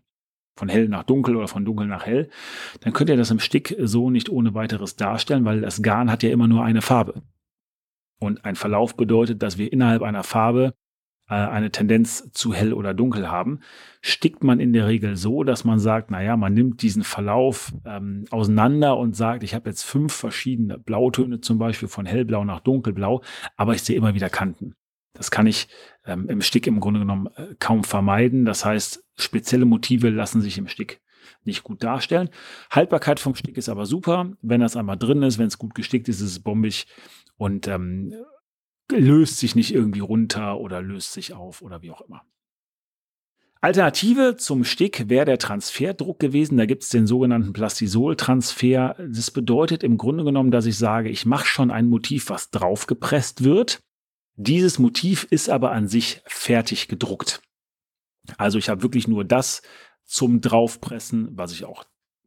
von 0.60 0.68
hell 0.68 0.89
nach 0.89 1.03
dunkel 1.03 1.38
oder 1.38 1.48
von 1.48 1.63
dunkel 1.63 1.88
nach 1.88 2.06
hell, 2.06 2.30
dann 2.82 2.92
könnt 2.92 3.10
ihr 3.10 3.15
das 3.15 3.32
im 3.32 3.39
Stick 3.39 3.74
so 3.80 4.10
nicht 4.10 4.30
ohne 4.30 4.53
weiteres 4.53 4.98
darstellen, 4.98 5.46
weil 5.46 5.62
das 5.62 5.82
Garn 5.82 6.12
hat 6.12 6.24
ja 6.24 6.30
immer 6.30 6.50
nur 6.50 6.65
eine 6.65 6.82
Farbe. 6.82 7.22
Und 8.24 8.46
ein 8.46 8.56
Verlauf 8.56 8.96
bedeutet, 8.96 9.44
dass 9.44 9.58
wir 9.58 9.72
innerhalb 9.72 10.01
einer 10.01 10.24
Farbe 10.24 10.74
äh, 11.30 11.36
eine 11.36 11.72
Tendenz 11.72 12.32
zu 12.32 12.53
hell 12.53 12.74
oder 12.74 12.94
dunkel 12.94 13.30
haben. 13.30 13.60
Stickt 14.01 14.44
man 14.44 14.60
in 14.60 14.74
der 14.74 14.88
Regel 14.88 15.15
so, 15.15 15.44
dass 15.44 15.63
man 15.63 15.80
sagt, 15.80 16.12
naja, 16.12 16.36
man 16.38 16.53
nimmt 16.53 16.82
diesen 16.82 17.03
Verlauf 17.03 17.74
ähm, 17.86 18.25
auseinander 18.30 18.98
und 18.98 19.15
sagt, 19.15 19.44
ich 19.44 19.53
habe 19.53 19.70
jetzt 19.70 19.84
fünf 19.84 20.13
verschiedene 20.13 20.77
Blautöne, 20.77 21.42
zum 21.42 21.58
Beispiel 21.58 21.88
von 21.88 22.06
hellblau 22.06 22.44
nach 22.44 22.60
dunkelblau, 22.60 23.22
aber 23.56 23.74
ich 23.74 23.84
sehe 23.84 23.96
immer 23.96 24.13
wieder 24.13 24.30
Kanten. 24.30 24.75
Das 25.13 25.32
kann 25.32 25.48
ich 25.48 25.68
ähm, 26.06 26.27
im 26.27 26.42
Stick 26.42 26.68
im 26.68 26.80
Grunde 26.80 27.00
genommen 27.00 27.30
äh, 27.36 27.56
kaum 27.60 27.84
vermeiden. 27.84 28.46
Das 28.46 28.65
heißt, 28.65 29.03
spezielle 29.15 29.65
Motive 29.65 30.10
lassen 30.10 30.42
sich 30.42 30.58
im 30.58 30.68
Stick 30.68 31.01
nicht 31.46 31.63
gut 31.63 31.84
darstellen. 31.84 32.30
Haltbarkeit 32.70 33.20
vom 33.20 33.36
Stick 33.36 33.58
ist 33.58 33.70
aber 33.70 33.86
super. 33.86 34.32
Wenn 34.42 34.62
das 34.62 34.75
einmal 34.75 34.98
drin 34.98 35.24
ist, 35.24 35.38
wenn 35.38 35.48
es 35.48 35.58
gut 35.58 35.75
gestickt 35.75 36.10
ist, 36.10 36.20
ist 36.20 36.32
es 36.32 36.39
bombig 36.39 36.88
und 37.38 37.68
ähm, 37.68 38.13
löst 38.92 39.38
sich 39.38 39.56
nicht 39.56 39.74
irgendwie 39.74 40.00
runter 40.00 40.60
oder 40.60 40.82
löst 40.82 41.13
sich 41.13 41.34
auf 41.34 41.62
oder 41.62 41.82
wie 41.82 41.92
auch 41.92 42.02
immer. 42.02 42.24
Alternative 43.63 44.36
zum 44.36 44.66
Stick 44.66 45.08
wäre 45.08 45.24
der 45.24 45.38
Transferdruck 45.38 46.20
gewesen. 46.20 46.58
Da 46.58 46.66
gibt 46.66 46.84
es 46.84 46.90
den 46.90 47.08
sogenannten 47.08 47.54
Plastisol-Transfer. 47.54 48.98
Das 49.10 49.32
bedeutet 49.32 49.84
im 49.84 49.98
Grunde 49.98 50.25
genommen, 50.25 50.52
dass 50.52 50.66
ich 50.66 50.78
sage, 50.78 51.10
ich 51.10 51.25
mache 51.25 51.46
schon 51.46 51.72
ein 51.72 51.88
Motiv, 51.88 52.30
was 52.30 52.50
draufgepresst 52.50 53.46
wird. 53.46 53.82
Dieses 54.36 54.80
Motiv 54.80 55.25
ist 55.30 55.50
aber 55.50 55.72
an 55.72 55.88
sich 55.88 56.22
fertig 56.25 56.90
gedruckt. 56.90 57.42
Also 58.38 58.58
ich 58.58 58.68
habe 58.68 58.84
wirklich 58.84 59.08
nur 59.08 59.24
das 59.24 59.62
zum 60.04 60.42
Draufpressen, 60.42 61.30
was 61.32 61.54
ich 61.54 61.63
auch 61.63 61.86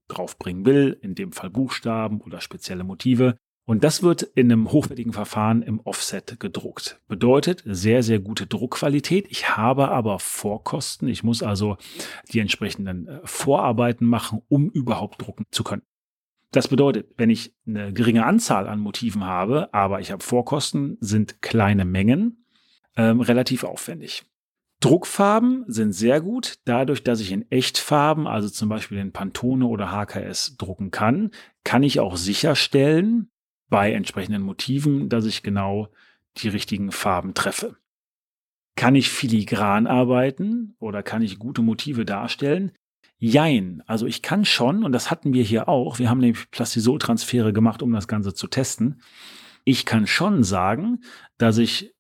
draufbringen 0.08 0.64
will, 0.64 0.98
in 1.02 1.14
dem 1.14 1.32
Fall 1.32 1.50
Buchstaben 1.50 2.22
oder 2.22 2.40
spezielle 2.40 2.84
Motive. 2.84 3.36
Und 3.66 3.82
das 3.82 4.04
wird 4.04 4.22
in 4.22 4.50
einem 4.50 4.70
hochwertigen 4.70 5.12
Verfahren 5.12 5.62
im 5.62 5.80
Offset 5.80 6.38
gedruckt. 6.38 7.00
Bedeutet 7.08 7.64
sehr, 7.66 8.04
sehr 8.04 8.20
gute 8.20 8.46
Druckqualität. 8.46 9.26
Ich 9.28 9.56
habe 9.56 9.88
aber 9.88 10.20
Vorkosten. 10.20 11.08
Ich 11.08 11.24
muss 11.24 11.42
also 11.42 11.76
die 12.32 12.38
entsprechenden 12.38 13.08
äh, 13.08 13.20
Vorarbeiten 13.24 14.06
machen, 14.06 14.42
um 14.48 14.70
überhaupt 14.70 15.20
drucken 15.20 15.46
zu 15.50 15.64
können. 15.64 15.82
Das 16.52 16.68
bedeutet, 16.68 17.08
wenn 17.16 17.28
ich 17.28 17.54
eine 17.66 17.92
geringe 17.92 18.24
Anzahl 18.24 18.68
an 18.68 18.78
Motiven 18.78 19.24
habe, 19.24 19.74
aber 19.74 20.00
ich 20.00 20.12
habe 20.12 20.22
Vorkosten, 20.22 20.96
sind 21.00 21.42
kleine 21.42 21.84
Mengen 21.84 22.46
ähm, 22.96 23.20
relativ 23.20 23.64
aufwendig. 23.64 24.24
Druckfarben 24.78 25.64
sind 25.66 25.92
sehr 25.92 26.20
gut, 26.20 26.60
dadurch, 26.66 27.02
dass 27.02 27.20
ich 27.20 27.32
in 27.32 27.50
Echtfarben, 27.50 28.28
also 28.28 28.48
zum 28.48 28.68
Beispiel 28.68 28.98
in 28.98 29.12
Pantone 29.12 29.66
oder 29.66 29.90
HKS 29.90 30.56
drucken 30.56 30.92
kann, 30.92 31.30
kann 31.64 31.82
ich 31.82 31.98
auch 31.98 32.16
sicherstellen, 32.16 33.30
bei 33.68 33.92
entsprechenden 33.92 34.42
Motiven, 34.42 35.08
dass 35.08 35.24
ich 35.24 35.42
genau 35.42 35.88
die 36.38 36.48
richtigen 36.48 36.92
Farben 36.92 37.34
treffe. 37.34 37.76
Kann 38.76 38.94
ich 38.94 39.08
filigran 39.08 39.86
arbeiten 39.86 40.76
oder 40.78 41.02
kann 41.02 41.22
ich 41.22 41.38
gute 41.38 41.62
Motive 41.62 42.04
darstellen? 42.04 42.72
Jein. 43.18 43.82
Also 43.86 44.06
ich 44.06 44.20
kann 44.20 44.44
schon, 44.44 44.84
und 44.84 44.92
das 44.92 45.10
hatten 45.10 45.32
wir 45.32 45.42
hier 45.42 45.68
auch, 45.68 45.98
wir 45.98 46.10
haben 46.10 46.20
nämlich 46.20 46.50
Plastisol-Transfere 46.50 47.52
gemacht, 47.52 47.82
um 47.82 47.92
das 47.92 48.08
Ganze 48.08 48.34
zu 48.34 48.46
testen. 48.46 49.00
Ich 49.64 49.86
kann 49.86 50.06
schon 50.06 50.44
sagen, 50.44 51.00
dass 51.38 51.56
ich 51.56 51.94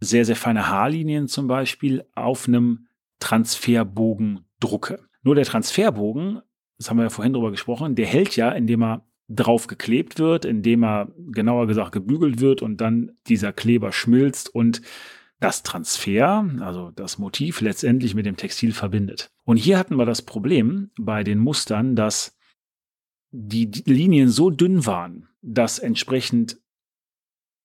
sehr, 0.00 0.24
sehr 0.24 0.36
feine 0.36 0.68
Haarlinien 0.68 1.28
zum 1.28 1.46
Beispiel 1.46 2.04
auf 2.14 2.46
einem 2.46 2.86
Transferbogen 3.20 4.46
drucke. 4.60 5.06
Nur 5.22 5.34
der 5.34 5.44
Transferbogen, 5.44 6.40
das 6.78 6.90
haben 6.90 6.98
wir 6.98 7.04
ja 7.04 7.10
vorhin 7.10 7.32
drüber 7.32 7.50
gesprochen, 7.50 7.94
der 7.94 8.06
hält 8.06 8.36
ja, 8.36 8.50
indem 8.50 8.82
er 8.82 9.06
drauf 9.30 9.68
geklebt 9.68 10.18
wird, 10.18 10.44
indem 10.44 10.82
er 10.82 11.08
genauer 11.30 11.66
gesagt 11.68 11.92
gebügelt 11.92 12.40
wird 12.40 12.62
und 12.62 12.80
dann 12.80 13.12
dieser 13.28 13.52
Kleber 13.52 13.92
schmilzt 13.92 14.52
und 14.52 14.82
das 15.38 15.62
Transfer, 15.62 16.46
also 16.60 16.90
das 16.90 17.18
Motiv 17.18 17.62
letztendlich 17.62 18.14
mit 18.14 18.26
dem 18.26 18.36
Textil 18.36 18.72
verbindet. 18.72 19.30
Und 19.44 19.56
hier 19.56 19.78
hatten 19.78 19.96
wir 19.96 20.04
das 20.04 20.20
Problem 20.20 20.90
bei 20.98 21.24
den 21.24 21.38
Mustern, 21.38 21.96
dass 21.96 22.36
die 23.30 23.70
Linien 23.86 24.28
so 24.28 24.50
dünn 24.50 24.84
waren, 24.84 25.28
dass 25.40 25.78
entsprechend, 25.78 26.58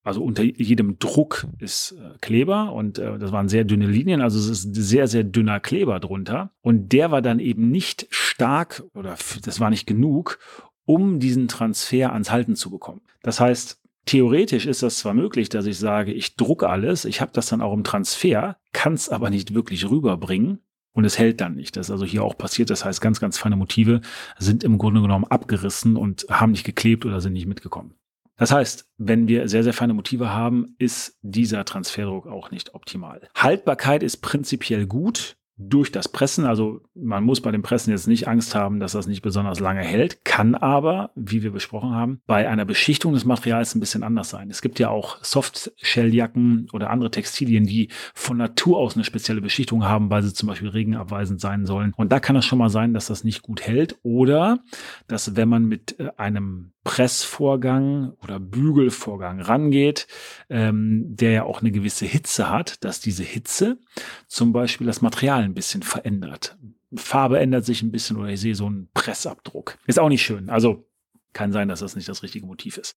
also 0.03 0.23
unter 0.23 0.43
jedem 0.43 0.99
Druck 0.99 1.47
ist 1.57 1.93
äh, 1.93 2.17
Kleber 2.21 2.71
und 2.71 2.99
äh, 2.99 3.17
das 3.17 3.31
waren 3.31 3.49
sehr 3.49 3.63
dünne 3.63 3.87
Linien, 3.87 4.21
also 4.21 4.37
es 4.37 4.47
ist 4.47 4.75
sehr, 4.75 5.07
sehr 5.07 5.23
dünner 5.23 5.59
Kleber 5.59 5.99
drunter. 5.99 6.51
Und 6.61 6.93
der 6.93 7.11
war 7.11 7.23
dann 7.23 7.39
eben 7.39 7.71
nicht 7.71 8.07
stark 8.11 8.83
oder 8.93 9.17
das 9.43 9.59
war 9.59 9.71
nicht 9.71 9.87
genug, 9.87 10.39
um 10.85 11.19
diesen 11.19 11.47
Transfer 11.47 12.13
ans 12.13 12.31
Halten 12.31 12.55
zu 12.55 12.69
bekommen. 12.69 13.01
Das 13.21 13.39
heißt, 13.39 13.81
theoretisch 14.05 14.65
ist 14.65 14.83
das 14.83 14.97
zwar 14.97 15.13
möglich, 15.13 15.49
dass 15.49 15.65
ich 15.65 15.77
sage, 15.77 16.13
ich 16.13 16.35
drucke 16.35 16.69
alles, 16.69 17.05
ich 17.05 17.21
habe 17.21 17.31
das 17.33 17.47
dann 17.47 17.61
auch 17.61 17.73
im 17.73 17.83
Transfer, 17.83 18.57
kann 18.71 18.93
es 18.93 19.09
aber 19.09 19.29
nicht 19.29 19.53
wirklich 19.53 19.89
rüberbringen. 19.89 20.59
Und 20.93 21.03
es 21.03 21.19
hält 21.19 21.41
dann 21.41 21.55
nicht. 21.55 21.75
Das 21.75 21.87
ist 21.87 21.91
also 21.91 22.05
hier 22.05 22.23
auch 22.23 22.37
passiert. 22.37 22.69
Das 22.69 22.85
heißt, 22.85 23.01
ganz, 23.01 23.19
ganz 23.19 23.37
feine 23.37 23.57
Motive 23.57 23.99
sind 24.37 24.63
im 24.63 24.77
Grunde 24.77 25.01
genommen 25.01 25.25
abgerissen 25.25 25.97
und 25.97 26.25
haben 26.29 26.51
nicht 26.51 26.63
geklebt 26.63 27.05
oder 27.05 27.19
sind 27.19 27.33
nicht 27.33 27.47
mitgekommen. 27.47 27.95
Das 28.37 28.51
heißt, 28.51 28.89
wenn 28.97 29.27
wir 29.27 29.49
sehr, 29.49 29.63
sehr 29.63 29.73
feine 29.73 29.93
Motive 29.93 30.29
haben, 30.29 30.75
ist 30.77 31.17
dieser 31.21 31.65
Transferdruck 31.65 32.27
auch 32.27 32.49
nicht 32.49 32.75
optimal. 32.75 33.27
Haltbarkeit 33.35 34.03
ist 34.03 34.17
prinzipiell 34.17 34.87
gut 34.87 35.35
durch 35.57 35.91
das 35.91 36.09
Pressen, 36.09 36.45
also 36.45 36.81
man 36.93 37.23
muss 37.23 37.39
bei 37.39 37.51
dem 37.51 37.61
Pressen 37.61 37.91
jetzt 37.91 38.07
nicht 38.07 38.27
Angst 38.27 38.55
haben, 38.55 38.79
dass 38.79 38.91
das 38.91 39.07
nicht 39.07 39.21
besonders 39.21 39.59
lange 39.59 39.81
hält, 39.81 40.25
kann 40.25 40.53
aber, 40.53 41.11
wie 41.15 41.43
wir 41.43 41.51
besprochen 41.51 41.91
haben, 41.91 42.21
bei 42.27 42.49
einer 42.49 42.65
Beschichtung 42.65 43.13
des 43.13 43.23
Materials 43.23 43.73
ein 43.73 43.79
bisschen 43.79 44.03
anders 44.03 44.29
sein. 44.29 44.49
Es 44.49 44.61
gibt 44.61 44.79
ja 44.79 44.89
auch 44.89 45.23
Softshelljacken 45.23 46.67
oder 46.73 46.89
andere 46.89 47.09
Textilien, 47.09 47.65
die 47.65 47.89
von 48.13 48.37
Natur 48.37 48.77
aus 48.77 48.95
eine 48.95 49.05
spezielle 49.05 49.41
Beschichtung 49.41 49.85
haben, 49.85 50.09
weil 50.09 50.23
sie 50.23 50.33
zum 50.33 50.47
Beispiel 50.47 50.69
regenabweisend 50.69 51.39
sein 51.39 51.65
sollen. 51.65 51.93
Und 51.95 52.11
da 52.11 52.19
kann 52.19 52.35
es 52.35 52.45
schon 52.45 52.59
mal 52.59 52.69
sein, 52.69 52.93
dass 52.93 53.07
das 53.07 53.23
nicht 53.23 53.41
gut 53.41 53.61
hält 53.61 53.97
oder 54.03 54.59
dass 55.07 55.37
wenn 55.37 55.47
man 55.47 55.65
mit 55.65 55.99
äh, 55.99 56.09
einem 56.17 56.71
Pressvorgang 56.85 58.13
oder 58.21 58.39
Bügelvorgang 58.39 59.41
rangeht, 59.41 60.07
ähm, 60.49 61.15
der 61.15 61.31
ja 61.31 61.43
auch 61.43 61.61
eine 61.61 61.71
gewisse 61.71 62.05
Hitze 62.05 62.49
hat, 62.49 62.85
dass 62.85 63.01
diese 63.01 63.23
Hitze 63.23 63.79
zum 64.27 64.53
Beispiel 64.53 64.87
das 64.87 65.01
Material 65.01 65.43
ein 65.43 65.55
bisschen 65.55 65.81
verändert. 65.81 66.57
Farbe 66.95 67.39
ändert 67.39 67.65
sich 67.65 67.81
ein 67.81 67.91
bisschen 67.91 68.17
oder 68.17 68.29
ich 68.29 68.39
sehe 68.39 68.55
so 68.55 68.67
einen 68.67 68.87
Pressabdruck. 68.93 69.79
Ist 69.87 69.99
auch 69.99 70.09
nicht 70.09 70.21
schön. 70.21 70.49
Also 70.49 70.87
kann 71.33 71.51
sein, 71.51 71.67
dass 71.67 71.79
das 71.79 71.95
nicht 71.95 72.07
das 72.07 72.21
richtige 72.21 72.45
Motiv 72.45 72.77
ist. 72.77 72.95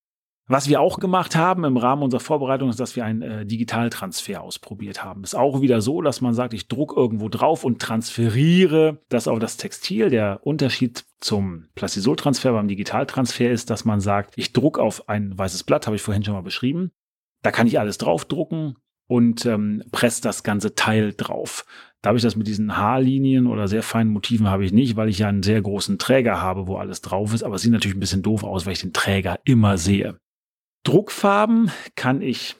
Was 0.50 0.66
wir 0.66 0.80
auch 0.80 0.98
gemacht 0.98 1.36
haben 1.36 1.64
im 1.64 1.76
Rahmen 1.76 2.02
unserer 2.02 2.20
Vorbereitung 2.20 2.70
ist, 2.70 2.80
dass 2.80 2.96
wir 2.96 3.04
einen 3.04 3.20
äh, 3.20 3.44
Digitaltransfer 3.44 4.40
ausprobiert 4.40 5.04
haben. 5.04 5.22
Ist 5.22 5.36
auch 5.36 5.60
wieder 5.60 5.82
so, 5.82 6.00
dass 6.00 6.22
man 6.22 6.32
sagt, 6.32 6.54
ich 6.54 6.68
druck 6.68 6.96
irgendwo 6.96 7.28
drauf 7.28 7.64
und 7.64 7.82
transferiere 7.82 9.02
das 9.10 9.28
auf 9.28 9.38
das 9.40 9.58
Textil. 9.58 10.08
Der 10.08 10.40
Unterschied 10.42 11.04
zum 11.20 11.66
Plastisoltransfer 11.74 12.52
beim 12.52 12.66
Digitaltransfer 12.66 13.50
ist, 13.50 13.68
dass 13.68 13.84
man 13.84 14.00
sagt, 14.00 14.32
ich 14.36 14.54
druck 14.54 14.78
auf 14.78 15.10
ein 15.10 15.36
weißes 15.36 15.64
Blatt, 15.64 15.86
habe 15.86 15.96
ich 15.96 16.02
vorhin 16.02 16.24
schon 16.24 16.34
mal 16.34 16.40
beschrieben. 16.40 16.92
Da 17.42 17.50
kann 17.50 17.66
ich 17.66 17.78
alles 17.78 17.98
draufdrucken 17.98 18.76
und 19.06 19.44
ähm, 19.44 19.84
presst 19.92 20.24
das 20.24 20.44
ganze 20.44 20.74
Teil 20.74 21.12
drauf. 21.14 21.66
Da 22.00 22.08
habe 22.08 22.16
ich 22.16 22.22
das 22.22 22.36
mit 22.36 22.46
diesen 22.46 22.78
Haarlinien 22.78 23.48
oder 23.48 23.68
sehr 23.68 23.82
feinen 23.82 24.12
Motiven 24.14 24.48
habe 24.48 24.64
ich 24.64 24.72
nicht, 24.72 24.96
weil 24.96 25.10
ich 25.10 25.18
ja 25.18 25.28
einen 25.28 25.42
sehr 25.42 25.60
großen 25.60 25.98
Träger 25.98 26.40
habe, 26.40 26.66
wo 26.66 26.76
alles 26.76 27.02
drauf 27.02 27.34
ist. 27.34 27.42
Aber 27.42 27.56
es 27.56 27.62
sieht 27.62 27.72
natürlich 27.72 27.96
ein 27.96 28.00
bisschen 28.00 28.22
doof 28.22 28.44
aus, 28.44 28.64
weil 28.64 28.72
ich 28.72 28.80
den 28.80 28.94
Träger 28.94 29.40
immer 29.44 29.76
sehe. 29.76 30.18
Druckfarben 30.88 31.70
kann 31.96 32.22
ich 32.22 32.56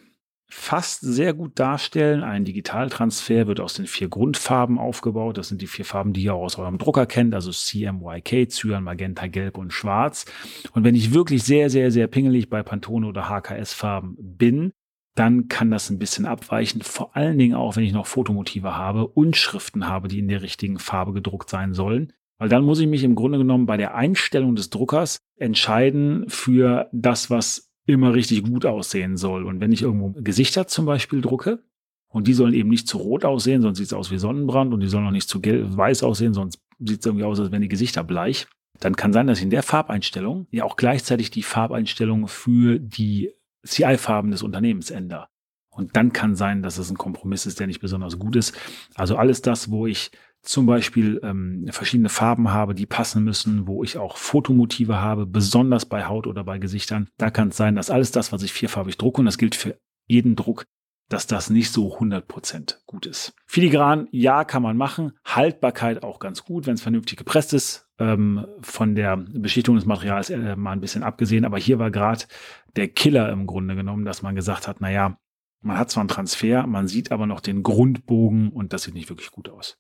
fast 0.50 1.00
sehr 1.00 1.32
gut 1.32 1.58
darstellen. 1.58 2.23
Ein 2.23 2.44
Digitaltransfer 2.44 3.47
wird 3.47 3.58
aus 3.58 3.73
den 3.73 3.87
vier 3.87 4.11
Grundfarben 4.11 4.78
aufgebaut. 4.78 5.38
Das 5.38 5.49
sind 5.49 5.62
die 5.62 5.66
vier 5.66 5.87
Farben, 5.87 6.12
die 6.12 6.25
ihr 6.25 6.35
auch 6.35 6.44
aus 6.44 6.58
eurem 6.58 6.76
Drucker 6.76 7.06
kennt, 7.06 7.35
also 7.35 7.50
CMYK, 7.50 8.50
Cyan, 8.50 8.85
Magenta, 8.85 9.28
Gelb 9.28 9.56
und 9.56 9.73
Schwarz. 9.73 10.26
Und 10.73 10.85
wenn 10.85 10.94
ich 10.94 11.14
wirklich 11.14 11.42
sehr, 11.42 11.70
sehr, 11.70 11.90
sehr 11.90 12.06
pingelig 12.06 12.50
bei 12.50 12.62
Pantone 12.62 13.06
oder 13.06 13.30
HKS-Farben 13.30 14.16
bin, 14.18 14.73
dann 15.14 15.49
kann 15.49 15.70
das 15.70 15.88
ein 15.88 15.99
bisschen 15.99 16.26
abweichen. 16.26 16.82
Vor 16.82 17.16
allen 17.16 17.38
Dingen 17.38 17.54
auch, 17.54 17.76
wenn 17.76 17.85
ich 17.85 17.94
noch 17.94 18.06
Fotomotive 18.06 18.76
habe 18.76 19.06
und 19.06 19.38
Schriften 19.38 19.88
habe, 19.88 20.08
die 20.08 20.18
in 20.18 20.28
der 20.28 20.42
richtigen 20.42 20.78
Farbe 20.78 21.14
gedruckt 21.14 21.49
sein 21.49 21.73
sollen. 21.73 22.12
Weil 22.37 22.50
dann 22.50 22.62
muss 22.62 22.78
ich 22.78 22.88
mich 22.88 23.04
im 23.04 23.14
Grunde 23.14 23.38
genommen 23.38 23.64
bei 23.64 23.78
der 23.78 23.94
Einstellung 23.94 24.54
des 24.54 24.68
Druckers 24.68 25.16
entscheiden 25.38 26.26
für 26.28 26.90
das, 26.92 27.30
was 27.30 27.67
immer 27.88 28.14
richtig 28.14 28.45
gut 28.45 28.66
aussehen 28.66 29.16
soll. 29.16 29.45
Und 29.45 29.61
wenn 29.61 29.73
ich 29.73 29.83
irgendwo 29.83 30.11
Gesichter 30.21 30.66
zum 30.66 30.87
Beispiel 30.87 31.21
drucke, 31.21 31.62
und 32.11 32.26
die 32.26 32.33
sollen 32.33 32.54
eben 32.54 32.71
nicht 32.71 32.88
zu 32.88 32.99
rot 32.99 33.25
aussehen, 33.25 33.61
sonst 33.61 33.78
sieht 33.78 33.88
es 33.88 33.92
aus 33.92 34.11
wie 34.11 34.18
Sonnenbrand 34.18 34.73
und 34.73 34.80
die 34.80 34.88
sollen 34.88 35.07
auch 35.07 35.12
nicht 35.12 35.28
zu 35.28 35.40
weiß 35.42 36.02
aussehen, 36.02 36.33
sonst 36.33 36.59
sieht 36.78 37.00
es 37.00 37.07
irgendwie 37.07 37.25
aus, 37.25 37.38
als 37.38 37.50
wären 37.50 37.62
die 37.62 37.68
Gesichter 37.68 38.02
bleich. 38.02 38.47
Dann 38.80 38.97
kann 38.97 39.12
sein, 39.12 39.26
dass 39.26 39.38
ich 39.38 39.45
in 39.45 39.50
der 39.50 39.62
Farbeinstellung 39.62 40.47
ja 40.50 40.64
auch 40.64 40.76
gleichzeitig 40.76 41.30
die 41.30 41.42
Farbeinstellung 41.42 42.28
für 42.28 42.78
die 42.78 43.33
CI-Farben 43.66 44.30
des 44.30 44.42
Unternehmens 44.42 44.90
ändere. 44.90 45.28
Und 45.71 45.97
dann 45.97 46.12
kann 46.12 46.35
sein, 46.35 46.62
dass 46.62 46.78
es 46.78 46.90
ein 46.90 46.97
Kompromiss 46.97 47.47
ist, 47.47 47.61
der 47.61 47.66
nicht 47.66 47.80
besonders 47.80 48.18
gut 48.18 48.37
ist. 48.37 48.57
Also 48.95 49.16
alles 49.16 49.42
das, 49.42 49.71
wo 49.71 49.87
ich 49.87 50.11
zum 50.48 50.64
Beispiel 50.64 51.20
ähm, 51.22 51.66
verschiedene 51.68 52.08
Farben 52.08 52.50
habe, 52.50 52.74
die 52.74 52.86
passen 52.86 53.22
müssen, 53.22 53.66
wo 53.66 53.84
ich 53.84 53.98
auch 53.98 54.16
Fotomotive 54.16 54.98
habe, 54.98 55.26
besonders 55.26 55.84
bei 55.84 56.06
Haut 56.06 56.26
oder 56.26 56.42
bei 56.42 56.58
Gesichtern. 56.58 57.08
Da 57.18 57.30
kann 57.30 57.48
es 57.48 57.58
sein, 57.58 57.74
dass 57.74 57.90
alles 57.90 58.12
das, 58.12 58.32
was 58.32 58.42
ich 58.42 58.54
vierfarbig 58.54 58.96
drucke, 58.96 59.20
und 59.20 59.26
das 59.26 59.36
gilt 59.36 59.54
für 59.54 59.78
jeden 60.06 60.36
Druck, 60.36 60.64
dass 61.10 61.26
das 61.26 61.50
nicht 61.50 61.70
so 61.70 61.98
100% 61.98 62.78
gut 62.86 63.04
ist. 63.04 63.34
Filigran, 63.44 64.08
ja, 64.10 64.44
kann 64.44 64.62
man 64.62 64.78
machen. 64.78 65.12
Haltbarkeit 65.22 66.02
auch 66.02 66.18
ganz 66.18 66.44
gut, 66.44 66.66
wenn 66.66 66.74
es 66.74 66.82
vernünftig 66.82 67.18
gepresst 67.18 67.52
ist. 67.52 67.86
Ähm, 67.98 68.46
von 68.62 68.94
der 68.94 69.18
Beschichtung 69.18 69.74
des 69.74 69.84
Materials 69.84 70.30
äh, 70.30 70.56
mal 70.56 70.72
ein 70.72 70.80
bisschen 70.80 71.02
abgesehen. 71.02 71.44
Aber 71.44 71.58
hier 71.58 71.78
war 71.78 71.90
gerade 71.90 72.24
der 72.76 72.88
Killer 72.88 73.30
im 73.30 73.46
Grunde 73.46 73.74
genommen, 73.74 74.06
dass 74.06 74.22
man 74.22 74.34
gesagt 74.34 74.66
hat, 74.66 74.80
naja, 74.80 75.18
man 75.60 75.76
hat 75.76 75.90
zwar 75.90 76.02
einen 76.02 76.08
Transfer, 76.08 76.66
man 76.66 76.88
sieht 76.88 77.12
aber 77.12 77.26
noch 77.26 77.40
den 77.40 77.62
Grundbogen 77.62 78.48
und 78.50 78.72
das 78.72 78.84
sieht 78.84 78.94
nicht 78.94 79.10
wirklich 79.10 79.30
gut 79.30 79.50
aus. 79.50 79.76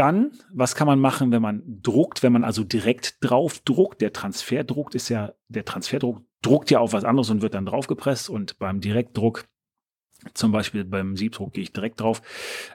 Dann, 0.00 0.30
was 0.50 0.74
kann 0.74 0.86
man 0.86 0.98
machen, 0.98 1.30
wenn 1.30 1.42
man 1.42 1.62
druckt, 1.82 2.22
wenn 2.22 2.32
man 2.32 2.42
also 2.42 2.64
direkt 2.64 3.18
drauf 3.20 3.60
druckt? 3.60 4.00
Der 4.00 4.14
Transferdruck 4.14 4.94
ist 4.94 5.10
ja, 5.10 5.34
der 5.48 5.66
Transferdruck 5.66 6.22
druckt 6.40 6.70
ja 6.70 6.78
auf 6.78 6.94
was 6.94 7.04
anderes 7.04 7.28
und 7.28 7.42
wird 7.42 7.52
dann 7.52 7.66
draufgepresst 7.66 8.30
und 8.30 8.58
beim 8.58 8.80
Direktdruck, 8.80 9.44
zum 10.32 10.52
Beispiel 10.52 10.86
beim 10.86 11.16
Siebdruck 11.18 11.52
gehe 11.52 11.64
ich 11.64 11.74
direkt 11.74 12.00
drauf, 12.00 12.22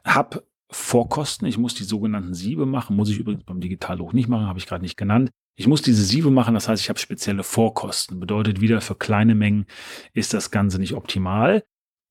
hab 0.04 0.44
Vorkosten. 0.70 1.48
Ich 1.48 1.58
muss 1.58 1.74
die 1.74 1.84
sogenannten 1.84 2.36
Siebe 2.36 2.68
machen, 2.68 2.96
muss 2.96 3.10
ich 3.10 3.18
übrigens 3.18 3.44
beim 3.44 3.60
Digitaldruck 3.60 4.14
nicht 4.14 4.30
machen, 4.30 4.46
habe 4.46 4.60
ich 4.60 4.68
gerade 4.68 4.84
nicht 4.84 4.96
genannt. 4.96 5.32
Ich 5.56 5.66
muss 5.66 5.82
diese 5.82 6.04
Siebe 6.04 6.30
machen, 6.30 6.54
das 6.54 6.70
heißt, 6.70 6.84
ich 6.84 6.90
habe 6.90 7.00
spezielle 7.00 7.42
Vorkosten. 7.42 8.20
Bedeutet 8.20 8.62
wieder, 8.62 8.82
für 8.82 8.94
kleine 8.94 9.34
Mengen 9.34 9.66
ist 10.14 10.36
das 10.36 10.52
Ganze 10.52 10.78
nicht 10.78 10.94
optimal. 10.94 11.64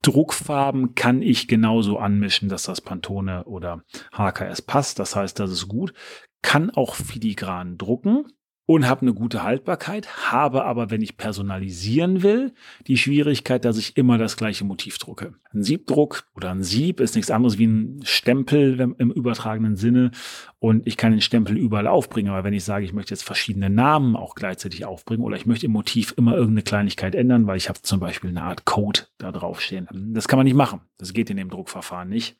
Druckfarben 0.04 0.94
kann 0.94 1.22
ich 1.22 1.48
genauso 1.48 1.98
anmischen, 1.98 2.50
dass 2.50 2.64
das 2.64 2.82
Pantone 2.82 3.44
oder 3.44 3.82
HKS 4.12 4.62
passt. 4.62 4.98
Das 4.98 5.16
heißt, 5.16 5.40
das 5.40 5.50
ist 5.50 5.66
gut. 5.66 5.94
Kann 6.42 6.70
auch 6.70 6.94
filigran 6.94 7.78
drucken 7.78 8.26
und 8.66 8.88
habe 8.88 9.02
eine 9.02 9.12
gute 9.12 9.42
Haltbarkeit, 9.42 10.32
habe 10.32 10.64
aber, 10.64 10.90
wenn 10.90 11.02
ich 11.02 11.18
personalisieren 11.18 12.22
will, 12.22 12.54
die 12.86 12.96
Schwierigkeit, 12.96 13.64
dass 13.64 13.76
ich 13.76 13.96
immer 13.96 14.16
das 14.16 14.36
gleiche 14.36 14.64
Motiv 14.64 14.96
drucke. 14.98 15.34
Ein 15.52 15.62
Siebdruck 15.62 16.24
oder 16.34 16.50
ein 16.50 16.62
Sieb 16.62 17.00
ist 17.00 17.14
nichts 17.14 17.30
anderes 17.30 17.58
wie 17.58 17.66
ein 17.66 18.00
Stempel 18.04 18.94
im 18.96 19.10
übertragenen 19.10 19.76
Sinne 19.76 20.12
und 20.60 20.86
ich 20.86 20.96
kann 20.96 21.12
den 21.12 21.20
Stempel 21.20 21.58
überall 21.58 21.86
aufbringen, 21.86 22.30
aber 22.32 22.44
wenn 22.44 22.54
ich 22.54 22.64
sage, 22.64 22.86
ich 22.86 22.94
möchte 22.94 23.12
jetzt 23.12 23.24
verschiedene 23.24 23.68
Namen 23.68 24.16
auch 24.16 24.34
gleichzeitig 24.34 24.86
aufbringen 24.86 25.22
oder 25.22 25.36
ich 25.36 25.44
möchte 25.44 25.66
im 25.66 25.72
Motiv 25.72 26.14
immer 26.16 26.32
irgendeine 26.32 26.62
Kleinigkeit 26.62 27.14
ändern, 27.14 27.46
weil 27.46 27.58
ich 27.58 27.68
habe 27.68 27.82
zum 27.82 28.00
Beispiel 28.00 28.30
eine 28.30 28.42
Art 28.42 28.64
Code 28.64 29.00
da 29.18 29.30
draufstehen. 29.30 29.88
Das 30.14 30.26
kann 30.26 30.38
man 30.38 30.44
nicht 30.44 30.56
machen. 30.56 30.80
Das 30.96 31.12
geht 31.12 31.28
in 31.28 31.36
dem 31.36 31.50
Druckverfahren 31.50 32.08
nicht. 32.08 32.36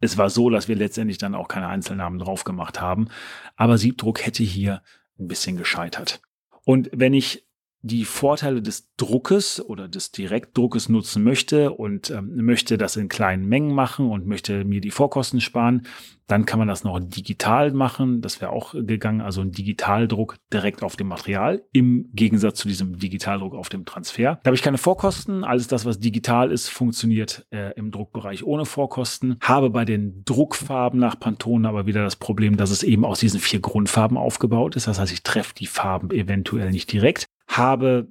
Es 0.00 0.16
war 0.18 0.30
so, 0.30 0.50
dass 0.50 0.68
wir 0.68 0.76
letztendlich 0.76 1.18
dann 1.18 1.34
auch 1.34 1.48
keine 1.48 1.68
Einzelnamen 1.68 2.18
drauf 2.18 2.44
gemacht 2.44 2.80
haben, 2.80 3.08
aber 3.56 3.78
Siebdruck 3.78 4.24
hätte 4.24 4.42
hier 4.42 4.82
ein 5.18 5.28
bisschen 5.28 5.56
gescheitert. 5.56 6.20
Und 6.64 6.90
wenn 6.92 7.14
ich 7.14 7.45
die 7.86 8.04
Vorteile 8.04 8.62
des 8.62 8.94
Druckes 8.96 9.64
oder 9.64 9.88
des 9.88 10.10
Direktdruckes 10.10 10.88
nutzen 10.88 11.22
möchte 11.22 11.72
und 11.72 12.10
ähm, 12.10 12.36
möchte 12.36 12.78
das 12.78 12.96
in 12.96 13.08
kleinen 13.08 13.46
Mengen 13.46 13.74
machen 13.74 14.10
und 14.10 14.26
möchte 14.26 14.64
mir 14.64 14.80
die 14.80 14.90
Vorkosten 14.90 15.40
sparen, 15.40 15.86
dann 16.26 16.44
kann 16.44 16.58
man 16.58 16.66
das 16.66 16.82
noch 16.82 16.98
digital 17.00 17.72
machen. 17.72 18.20
Das 18.20 18.40
wäre 18.40 18.50
auch 18.50 18.72
gegangen, 18.74 19.20
also 19.20 19.42
ein 19.42 19.52
Digitaldruck 19.52 20.36
direkt 20.52 20.82
auf 20.82 20.96
dem 20.96 21.06
Material 21.06 21.62
im 21.72 22.10
Gegensatz 22.14 22.58
zu 22.58 22.68
diesem 22.68 22.98
Digitaldruck 22.98 23.54
auf 23.54 23.68
dem 23.68 23.84
Transfer. 23.84 24.40
Da 24.42 24.48
habe 24.48 24.56
ich 24.56 24.62
keine 24.62 24.78
Vorkosten. 24.78 25.44
Alles 25.44 25.68
das, 25.68 25.84
was 25.84 26.00
digital 26.00 26.50
ist, 26.50 26.68
funktioniert 26.68 27.46
äh, 27.50 27.72
im 27.74 27.92
Druckbereich 27.92 28.44
ohne 28.44 28.64
Vorkosten. 28.64 29.36
Habe 29.40 29.70
bei 29.70 29.84
den 29.84 30.24
Druckfarben 30.24 30.98
nach 30.98 31.18
Pantone 31.20 31.68
aber 31.68 31.86
wieder 31.86 32.02
das 32.02 32.16
Problem, 32.16 32.56
dass 32.56 32.70
es 32.70 32.82
eben 32.82 33.04
aus 33.04 33.20
diesen 33.20 33.38
vier 33.38 33.60
Grundfarben 33.60 34.16
aufgebaut 34.16 34.74
ist. 34.74 34.88
Das 34.88 34.98
heißt, 34.98 35.12
ich 35.12 35.22
treffe 35.22 35.54
die 35.54 35.66
Farben 35.66 36.10
eventuell 36.10 36.70
nicht 36.70 36.90
direkt 36.90 37.26
habe 37.46 38.08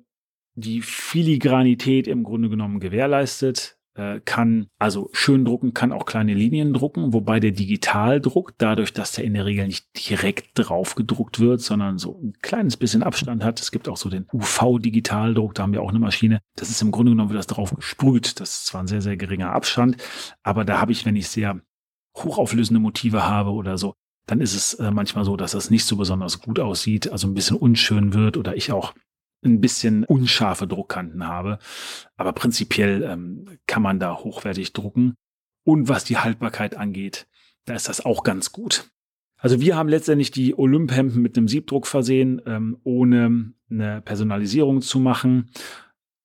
die 0.56 0.82
Filigranität 0.82 2.08
im 2.08 2.24
Grunde 2.24 2.50
genommen 2.50 2.80
gewährleistet, 2.80 3.78
äh, 3.95 4.19
kann 4.24 4.67
also 4.78 5.10
schön 5.13 5.45
drucken, 5.45 5.74
kann 5.74 5.91
auch 5.91 6.06
kleine 6.06 6.34
Linien 6.34 6.74
drucken, 6.74 7.13
wobei 7.13 7.39
der 7.39 7.52
Digitaldruck, 7.52 8.54
dadurch, 8.58 8.93
dass 8.93 9.13
der 9.13 9.24
in 9.24 9.34
der 9.34 9.45
Regel 9.45 9.67
nicht 9.67 9.88
direkt 10.10 10.50
drauf 10.56 10.95
gedruckt 10.95 11.39
wird, 11.39 11.62
sondern 11.62 11.98
so 11.98 12.19
ein 12.21 12.34
kleines 12.41 12.78
bisschen 12.78 13.04
Abstand 13.04 13.43
hat. 13.43 13.60
Es 13.60 13.71
gibt 13.71 13.88
auch 13.88 13.98
so 13.98 14.10
den 14.10 14.28
UV-Digitaldruck, 14.34 15.54
da 15.54 15.63
haben 15.63 15.74
wir 15.74 15.82
auch 15.82 15.89
eine 15.89 16.00
Maschine. 16.00 16.41
Das 16.56 16.69
ist 16.69 16.82
im 16.82 16.91
Grunde 16.91 17.12
genommen 17.13 17.30
wird 17.30 17.39
das 17.39 17.48
drauf 17.48 17.74
gesprüht. 17.74 18.39
Das 18.39 18.58
ist 18.58 18.65
zwar 18.67 18.84
ein 18.84 18.88
sehr, 18.88 19.02
sehr 19.02 19.17
geringer 19.17 19.52
Abstand, 19.52 19.98
aber 20.43 20.65
da 20.65 20.82
habe 20.82 20.91
ich, 20.91 21.06
wenn 21.06 21.15
ich 21.15 21.30
sehr 21.30 21.62
hochauflösende 22.17 22.80
Motive 22.80 23.24
habe 23.24 23.52
oder 23.52 23.78
so, 23.78 23.93
dann 24.26 24.41
ist 24.41 24.56
es 24.56 24.74
äh, 24.76 24.91
manchmal 24.91 25.24
so, 25.24 25.38
dass 25.38 25.52
das 25.52 25.69
nicht 25.69 25.86
so 25.86 25.98
besonders 25.98 26.41
gut 26.41 26.60
aussieht, 26.60 27.12
also 27.12 27.28
ein 27.28 27.34
bisschen 27.34 27.58
unschön 27.58 28.13
wird 28.13 28.38
oder 28.38 28.56
ich 28.56 28.71
auch 28.71 28.93
ein 29.45 29.62
bisschen 29.62 30.03
unscharfe 30.03 30.67
Druckkanten 30.67 31.27
habe. 31.27 31.60
Aber 32.17 32.34
prinzipiell 32.34 33.03
ähm, 33.03 33.60
kann 33.67 33.84
man 33.84 33.99
da 33.99 34.17
hochwertig 34.17 34.73
drucken. 34.73 35.15
Und 35.63 35.88
was 35.88 36.03
die 36.03 36.17
Haltbarkeit 36.17 36.75
angeht, 36.75 37.27
da 37.65 37.73
ist 37.73 37.89
das 37.89 38.05
auch 38.05 38.23
ganz 38.23 38.51
gut. 38.51 38.89
Also 39.38 39.62
wir 39.62 39.75
haben 39.75 39.89
letztendlich 39.89 40.31
die 40.31 40.58
Olymphemden 40.58 41.21
mit 41.21 41.38
einem 41.38 41.47
Siebdruck 41.47 41.88
versehen, 41.88 42.41
ähm, 42.45 42.77
ohne 42.84 43.53
eine 43.69 44.01
Personalisierung 44.01 44.81
zu 44.81 44.99
machen. 44.99 45.49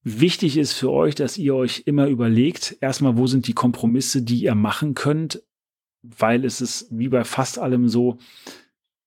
Wichtig 0.03 0.57
ist 0.57 0.73
für 0.73 0.91
euch, 0.91 1.15
dass 1.15 1.37
ihr 1.37 1.55
euch 1.55 1.83
immer 1.87 2.07
überlegt, 2.07 2.77
erstmal, 2.81 3.17
wo 3.19 3.27
sind 3.27 3.47
die 3.47 3.53
Kompromisse, 3.53 4.23
die 4.23 4.45
ihr 4.45 4.55
machen 4.55 4.95
könnt, 4.95 5.43
weil 6.03 6.45
es 6.45 6.61
ist 6.61 6.89
wie 6.91 7.09
bei 7.09 7.25
fast 7.25 7.59
allem 7.59 7.89
so, 7.89 8.19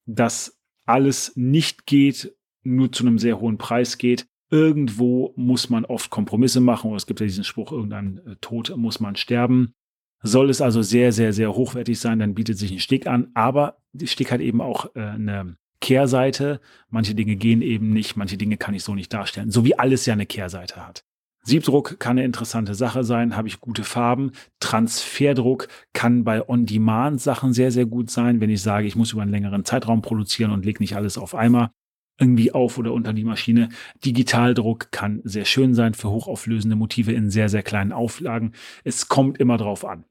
dass 0.06 0.60
alles 0.86 1.34
nicht 1.36 1.88
geht 1.88 2.36
nur 2.64 2.92
zu 2.92 3.06
einem 3.06 3.20
sehr 3.20 3.40
hohen 3.40 3.58
Preis 3.58 3.98
geht. 3.98 4.26
Irgendwo 4.50 5.34
muss 5.36 5.70
man 5.70 5.86
oft 5.86 6.10
Kompromisse 6.10 6.60
machen. 6.60 6.88
Oder 6.88 6.98
es 6.98 7.08
gibt 7.08 7.20
ja 7.20 7.26
diesen 7.26 7.44
Spruch, 7.44 7.72
irgendein 7.72 8.20
äh, 8.26 8.36
Tod 8.42 8.76
muss 8.76 9.00
man 9.00 9.16
sterben. 9.16 9.74
Soll 10.22 10.50
es 10.50 10.62
also 10.62 10.82
sehr, 10.82 11.12
sehr, 11.12 11.34
sehr 11.34 11.54
hochwertig 11.54 12.00
sein, 12.00 12.20
dann 12.20 12.34
bietet 12.34 12.58
sich 12.58 12.72
ein 12.72 12.80
Stick 12.80 13.08
an. 13.08 13.32
Aber 13.34 13.78
die 13.92 14.08
Stick 14.08 14.32
hat 14.32 14.42
eben 14.42 14.62
auch 14.62 14.96
äh, 14.96 15.02
eine 15.02 15.58
Kehrseite. 15.82 16.62
Manche 16.90 17.16
Dinge 17.16 17.36
gehen 17.36 17.62
eben 17.62 17.90
nicht, 17.90 18.16
manche 18.16 18.38
Dinge 18.38 18.58
kann 18.58 18.74
ich 18.74 18.84
so 18.84 18.96
nicht 18.96 19.12
darstellen. 19.12 19.52
So 19.52 19.66
wie 19.66 19.78
alles 19.78 20.06
ja 20.06 20.14
eine 20.14 20.26
Kehrseite 20.26 20.88
hat. 20.88 21.04
Siebdruck 21.46 22.00
kann 22.00 22.18
eine 22.18 22.26
interessante 22.26 22.74
Sache 22.74 23.04
sein, 23.04 23.36
habe 23.36 23.50
ich 23.50 23.60
gute 23.60 23.84
Farben. 23.84 24.32
Transferdruck 24.62 25.68
kann 25.92 26.24
bei 26.24 26.48
On-Demand-Sachen 26.48 27.52
sehr, 27.52 27.70
sehr 27.70 27.86
gut 27.86 28.10
sein, 28.10 28.40
wenn 28.40 28.50
ich 28.50 28.62
sage, 28.62 28.88
ich 28.88 28.96
muss 28.96 29.12
über 29.12 29.24
einen 29.24 29.32
längeren 29.32 29.66
Zeitraum 29.66 30.02
produzieren 30.02 30.52
und 30.52 30.64
lege 30.64 30.82
nicht 30.82 30.96
alles 30.96 31.18
auf 31.18 31.36
einmal 31.36 31.72
irgendwie 32.20 32.52
auf 32.52 32.78
oder 32.78 32.94
unter 32.94 33.14
die 33.14 33.24
Maschine. 33.24 33.70
Digitaldruck 34.06 34.92
kann 34.92 35.22
sehr 35.24 35.46
schön 35.46 35.74
sein 35.74 35.94
für 35.94 36.10
hochauflösende 36.10 36.76
Motive 36.76 37.12
in 37.12 37.30
sehr, 37.30 37.50
sehr 37.50 37.64
kleinen 37.64 37.92
Auflagen. 37.92 38.54
Es 38.84 39.08
kommt 39.08 39.40
immer 39.40 39.58
drauf 39.58 39.86
an. 39.86 40.06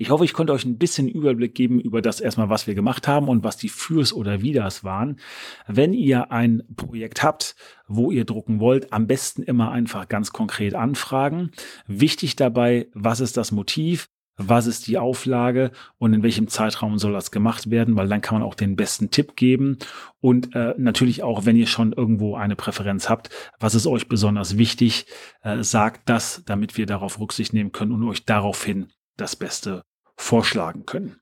Ich 0.00 0.08
hoffe, 0.08 0.24
ich 0.24 0.32
konnte 0.32 0.54
euch 0.54 0.64
ein 0.64 0.78
bisschen 0.78 1.08
Überblick 1.08 1.54
geben 1.54 1.78
über 1.78 2.00
das 2.00 2.20
erstmal, 2.20 2.48
was 2.48 2.66
wir 2.66 2.74
gemacht 2.74 3.06
haben 3.06 3.28
und 3.28 3.44
was 3.44 3.58
die 3.58 3.68
Fürs 3.68 4.14
oder 4.14 4.40
Widers 4.40 4.82
waren. 4.82 5.20
Wenn 5.66 5.92
ihr 5.92 6.32
ein 6.32 6.62
Projekt 6.74 7.22
habt, 7.22 7.54
wo 7.86 8.10
ihr 8.10 8.24
drucken 8.24 8.60
wollt, 8.60 8.94
am 8.94 9.06
besten 9.06 9.42
immer 9.42 9.70
einfach 9.72 10.08
ganz 10.08 10.32
konkret 10.32 10.74
anfragen. 10.74 11.50
Wichtig 11.86 12.34
dabei, 12.34 12.88
was 12.94 13.20
ist 13.20 13.36
das 13.36 13.52
Motiv? 13.52 14.08
Was 14.48 14.66
ist 14.66 14.86
die 14.86 14.98
Auflage 14.98 15.70
und 15.98 16.14
in 16.14 16.22
welchem 16.22 16.48
Zeitraum 16.48 16.98
soll 16.98 17.12
das 17.12 17.30
gemacht 17.30 17.70
werden, 17.70 17.96
weil 17.96 18.08
dann 18.08 18.20
kann 18.20 18.38
man 18.38 18.46
auch 18.46 18.54
den 18.54 18.76
besten 18.76 19.10
Tipp 19.10 19.36
geben. 19.36 19.78
Und 20.20 20.54
äh, 20.54 20.74
natürlich 20.78 21.22
auch, 21.22 21.44
wenn 21.44 21.56
ihr 21.56 21.66
schon 21.66 21.92
irgendwo 21.92 22.36
eine 22.36 22.56
Präferenz 22.56 23.08
habt, 23.08 23.30
was 23.58 23.74
ist 23.74 23.86
euch 23.86 24.08
besonders 24.08 24.56
wichtig, 24.56 25.06
äh, 25.42 25.62
sagt 25.62 26.08
das, 26.08 26.42
damit 26.46 26.76
wir 26.76 26.86
darauf 26.86 27.20
Rücksicht 27.20 27.52
nehmen 27.52 27.72
können 27.72 27.92
und 27.92 28.08
euch 28.08 28.24
daraufhin 28.24 28.88
das 29.16 29.36
Beste 29.36 29.82
vorschlagen 30.16 30.86
können. 30.86 31.16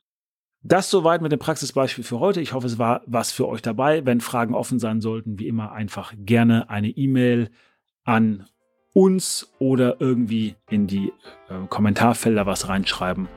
Das 0.63 0.91
soweit 0.91 1.23
mit 1.23 1.33
dem 1.33 1.39
Praxisbeispiel 1.39 2.05
für 2.05 2.19
heute. 2.19 2.41
Ich 2.41 2.53
hoffe, 2.53 2.67
es 2.67 2.79
war 2.79 3.03
was 3.07 3.31
für 3.31 3.47
euch 3.49 3.63
dabei. 3.63 4.05
Wenn 4.05 4.21
Fragen 4.21 4.55
offen 4.55 4.79
sein 4.79 5.01
sollten, 5.01 5.39
wie 5.39 5.47
immer 5.47 5.73
einfach 5.73 6.13
gerne 6.17 6.69
eine 6.69 6.91
E-Mail 6.91 7.51
an 8.05 8.47
uns 8.93 9.53
oder 9.59 10.01
irgendwie 10.01 10.57
in 10.71 10.87
die 10.87 11.13
äh, 11.49 11.67
Kommentarfelder 11.69 12.47
was 12.47 12.69
reinschreiben 12.69 13.29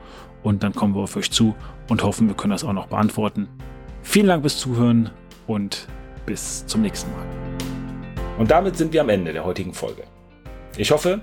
und 0.42 0.62
dann 0.62 0.74
kommen 0.74 0.94
wir 0.94 1.02
auf 1.02 1.16
euch 1.16 1.30
zu 1.30 1.54
und 1.88 2.02
hoffen, 2.02 2.28
wir 2.28 2.34
können 2.34 2.52
das 2.52 2.64
auch 2.64 2.72
noch 2.72 2.86
beantworten. 2.86 3.48
Vielen 4.02 4.26
Dank 4.26 4.42
fürs 4.42 4.58
Zuhören 4.58 5.10
und 5.46 5.86
bis 6.26 6.66
zum 6.66 6.82
nächsten 6.82 7.10
Mal. 7.12 7.26
Und 8.38 8.50
damit 8.50 8.76
sind 8.76 8.92
wir 8.92 9.02
am 9.02 9.08
Ende 9.08 9.32
der 9.32 9.44
heutigen 9.44 9.74
Folge. 9.74 10.02
Ich 10.76 10.90
hoffe, 10.90 11.20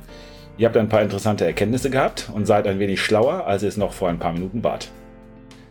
ihr 0.57 0.67
habt 0.67 0.77
ein 0.77 0.89
paar 0.89 1.01
interessante 1.01 1.45
Erkenntnisse 1.45 1.89
gehabt 1.89 2.29
und 2.33 2.45
seid 2.45 2.67
ein 2.67 2.79
wenig 2.79 3.01
schlauer, 3.01 3.45
als 3.45 3.63
ihr 3.63 3.69
es 3.69 3.77
noch 3.77 3.93
vor 3.93 4.09
ein 4.09 4.19
paar 4.19 4.33
Minuten 4.33 4.63
wart. 4.63 4.89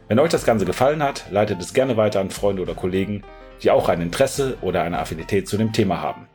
Wenn 0.09 0.19
euch 0.19 0.31
das 0.31 0.45
Ganze 0.45 0.65
gefallen 0.65 1.03
hat, 1.03 1.27
leitet 1.31 1.61
es 1.61 1.75
gerne 1.75 1.97
weiter 1.97 2.21
an 2.21 2.31
Freunde 2.31 2.63
oder 2.63 2.75
Kollegen, 2.75 3.23
die 3.63 3.71
auch 3.71 3.89
ein 3.89 4.01
Interesse 4.01 4.57
oder 4.63 4.83
eine 4.83 4.99
Affinität 4.99 5.49
zu 5.49 5.57
dem 5.57 5.73
Thema 5.73 6.01
haben. 6.01 6.29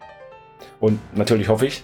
Und 0.80 1.00
natürlich 1.16 1.50
hoffe 1.50 1.68
ich, 1.68 1.84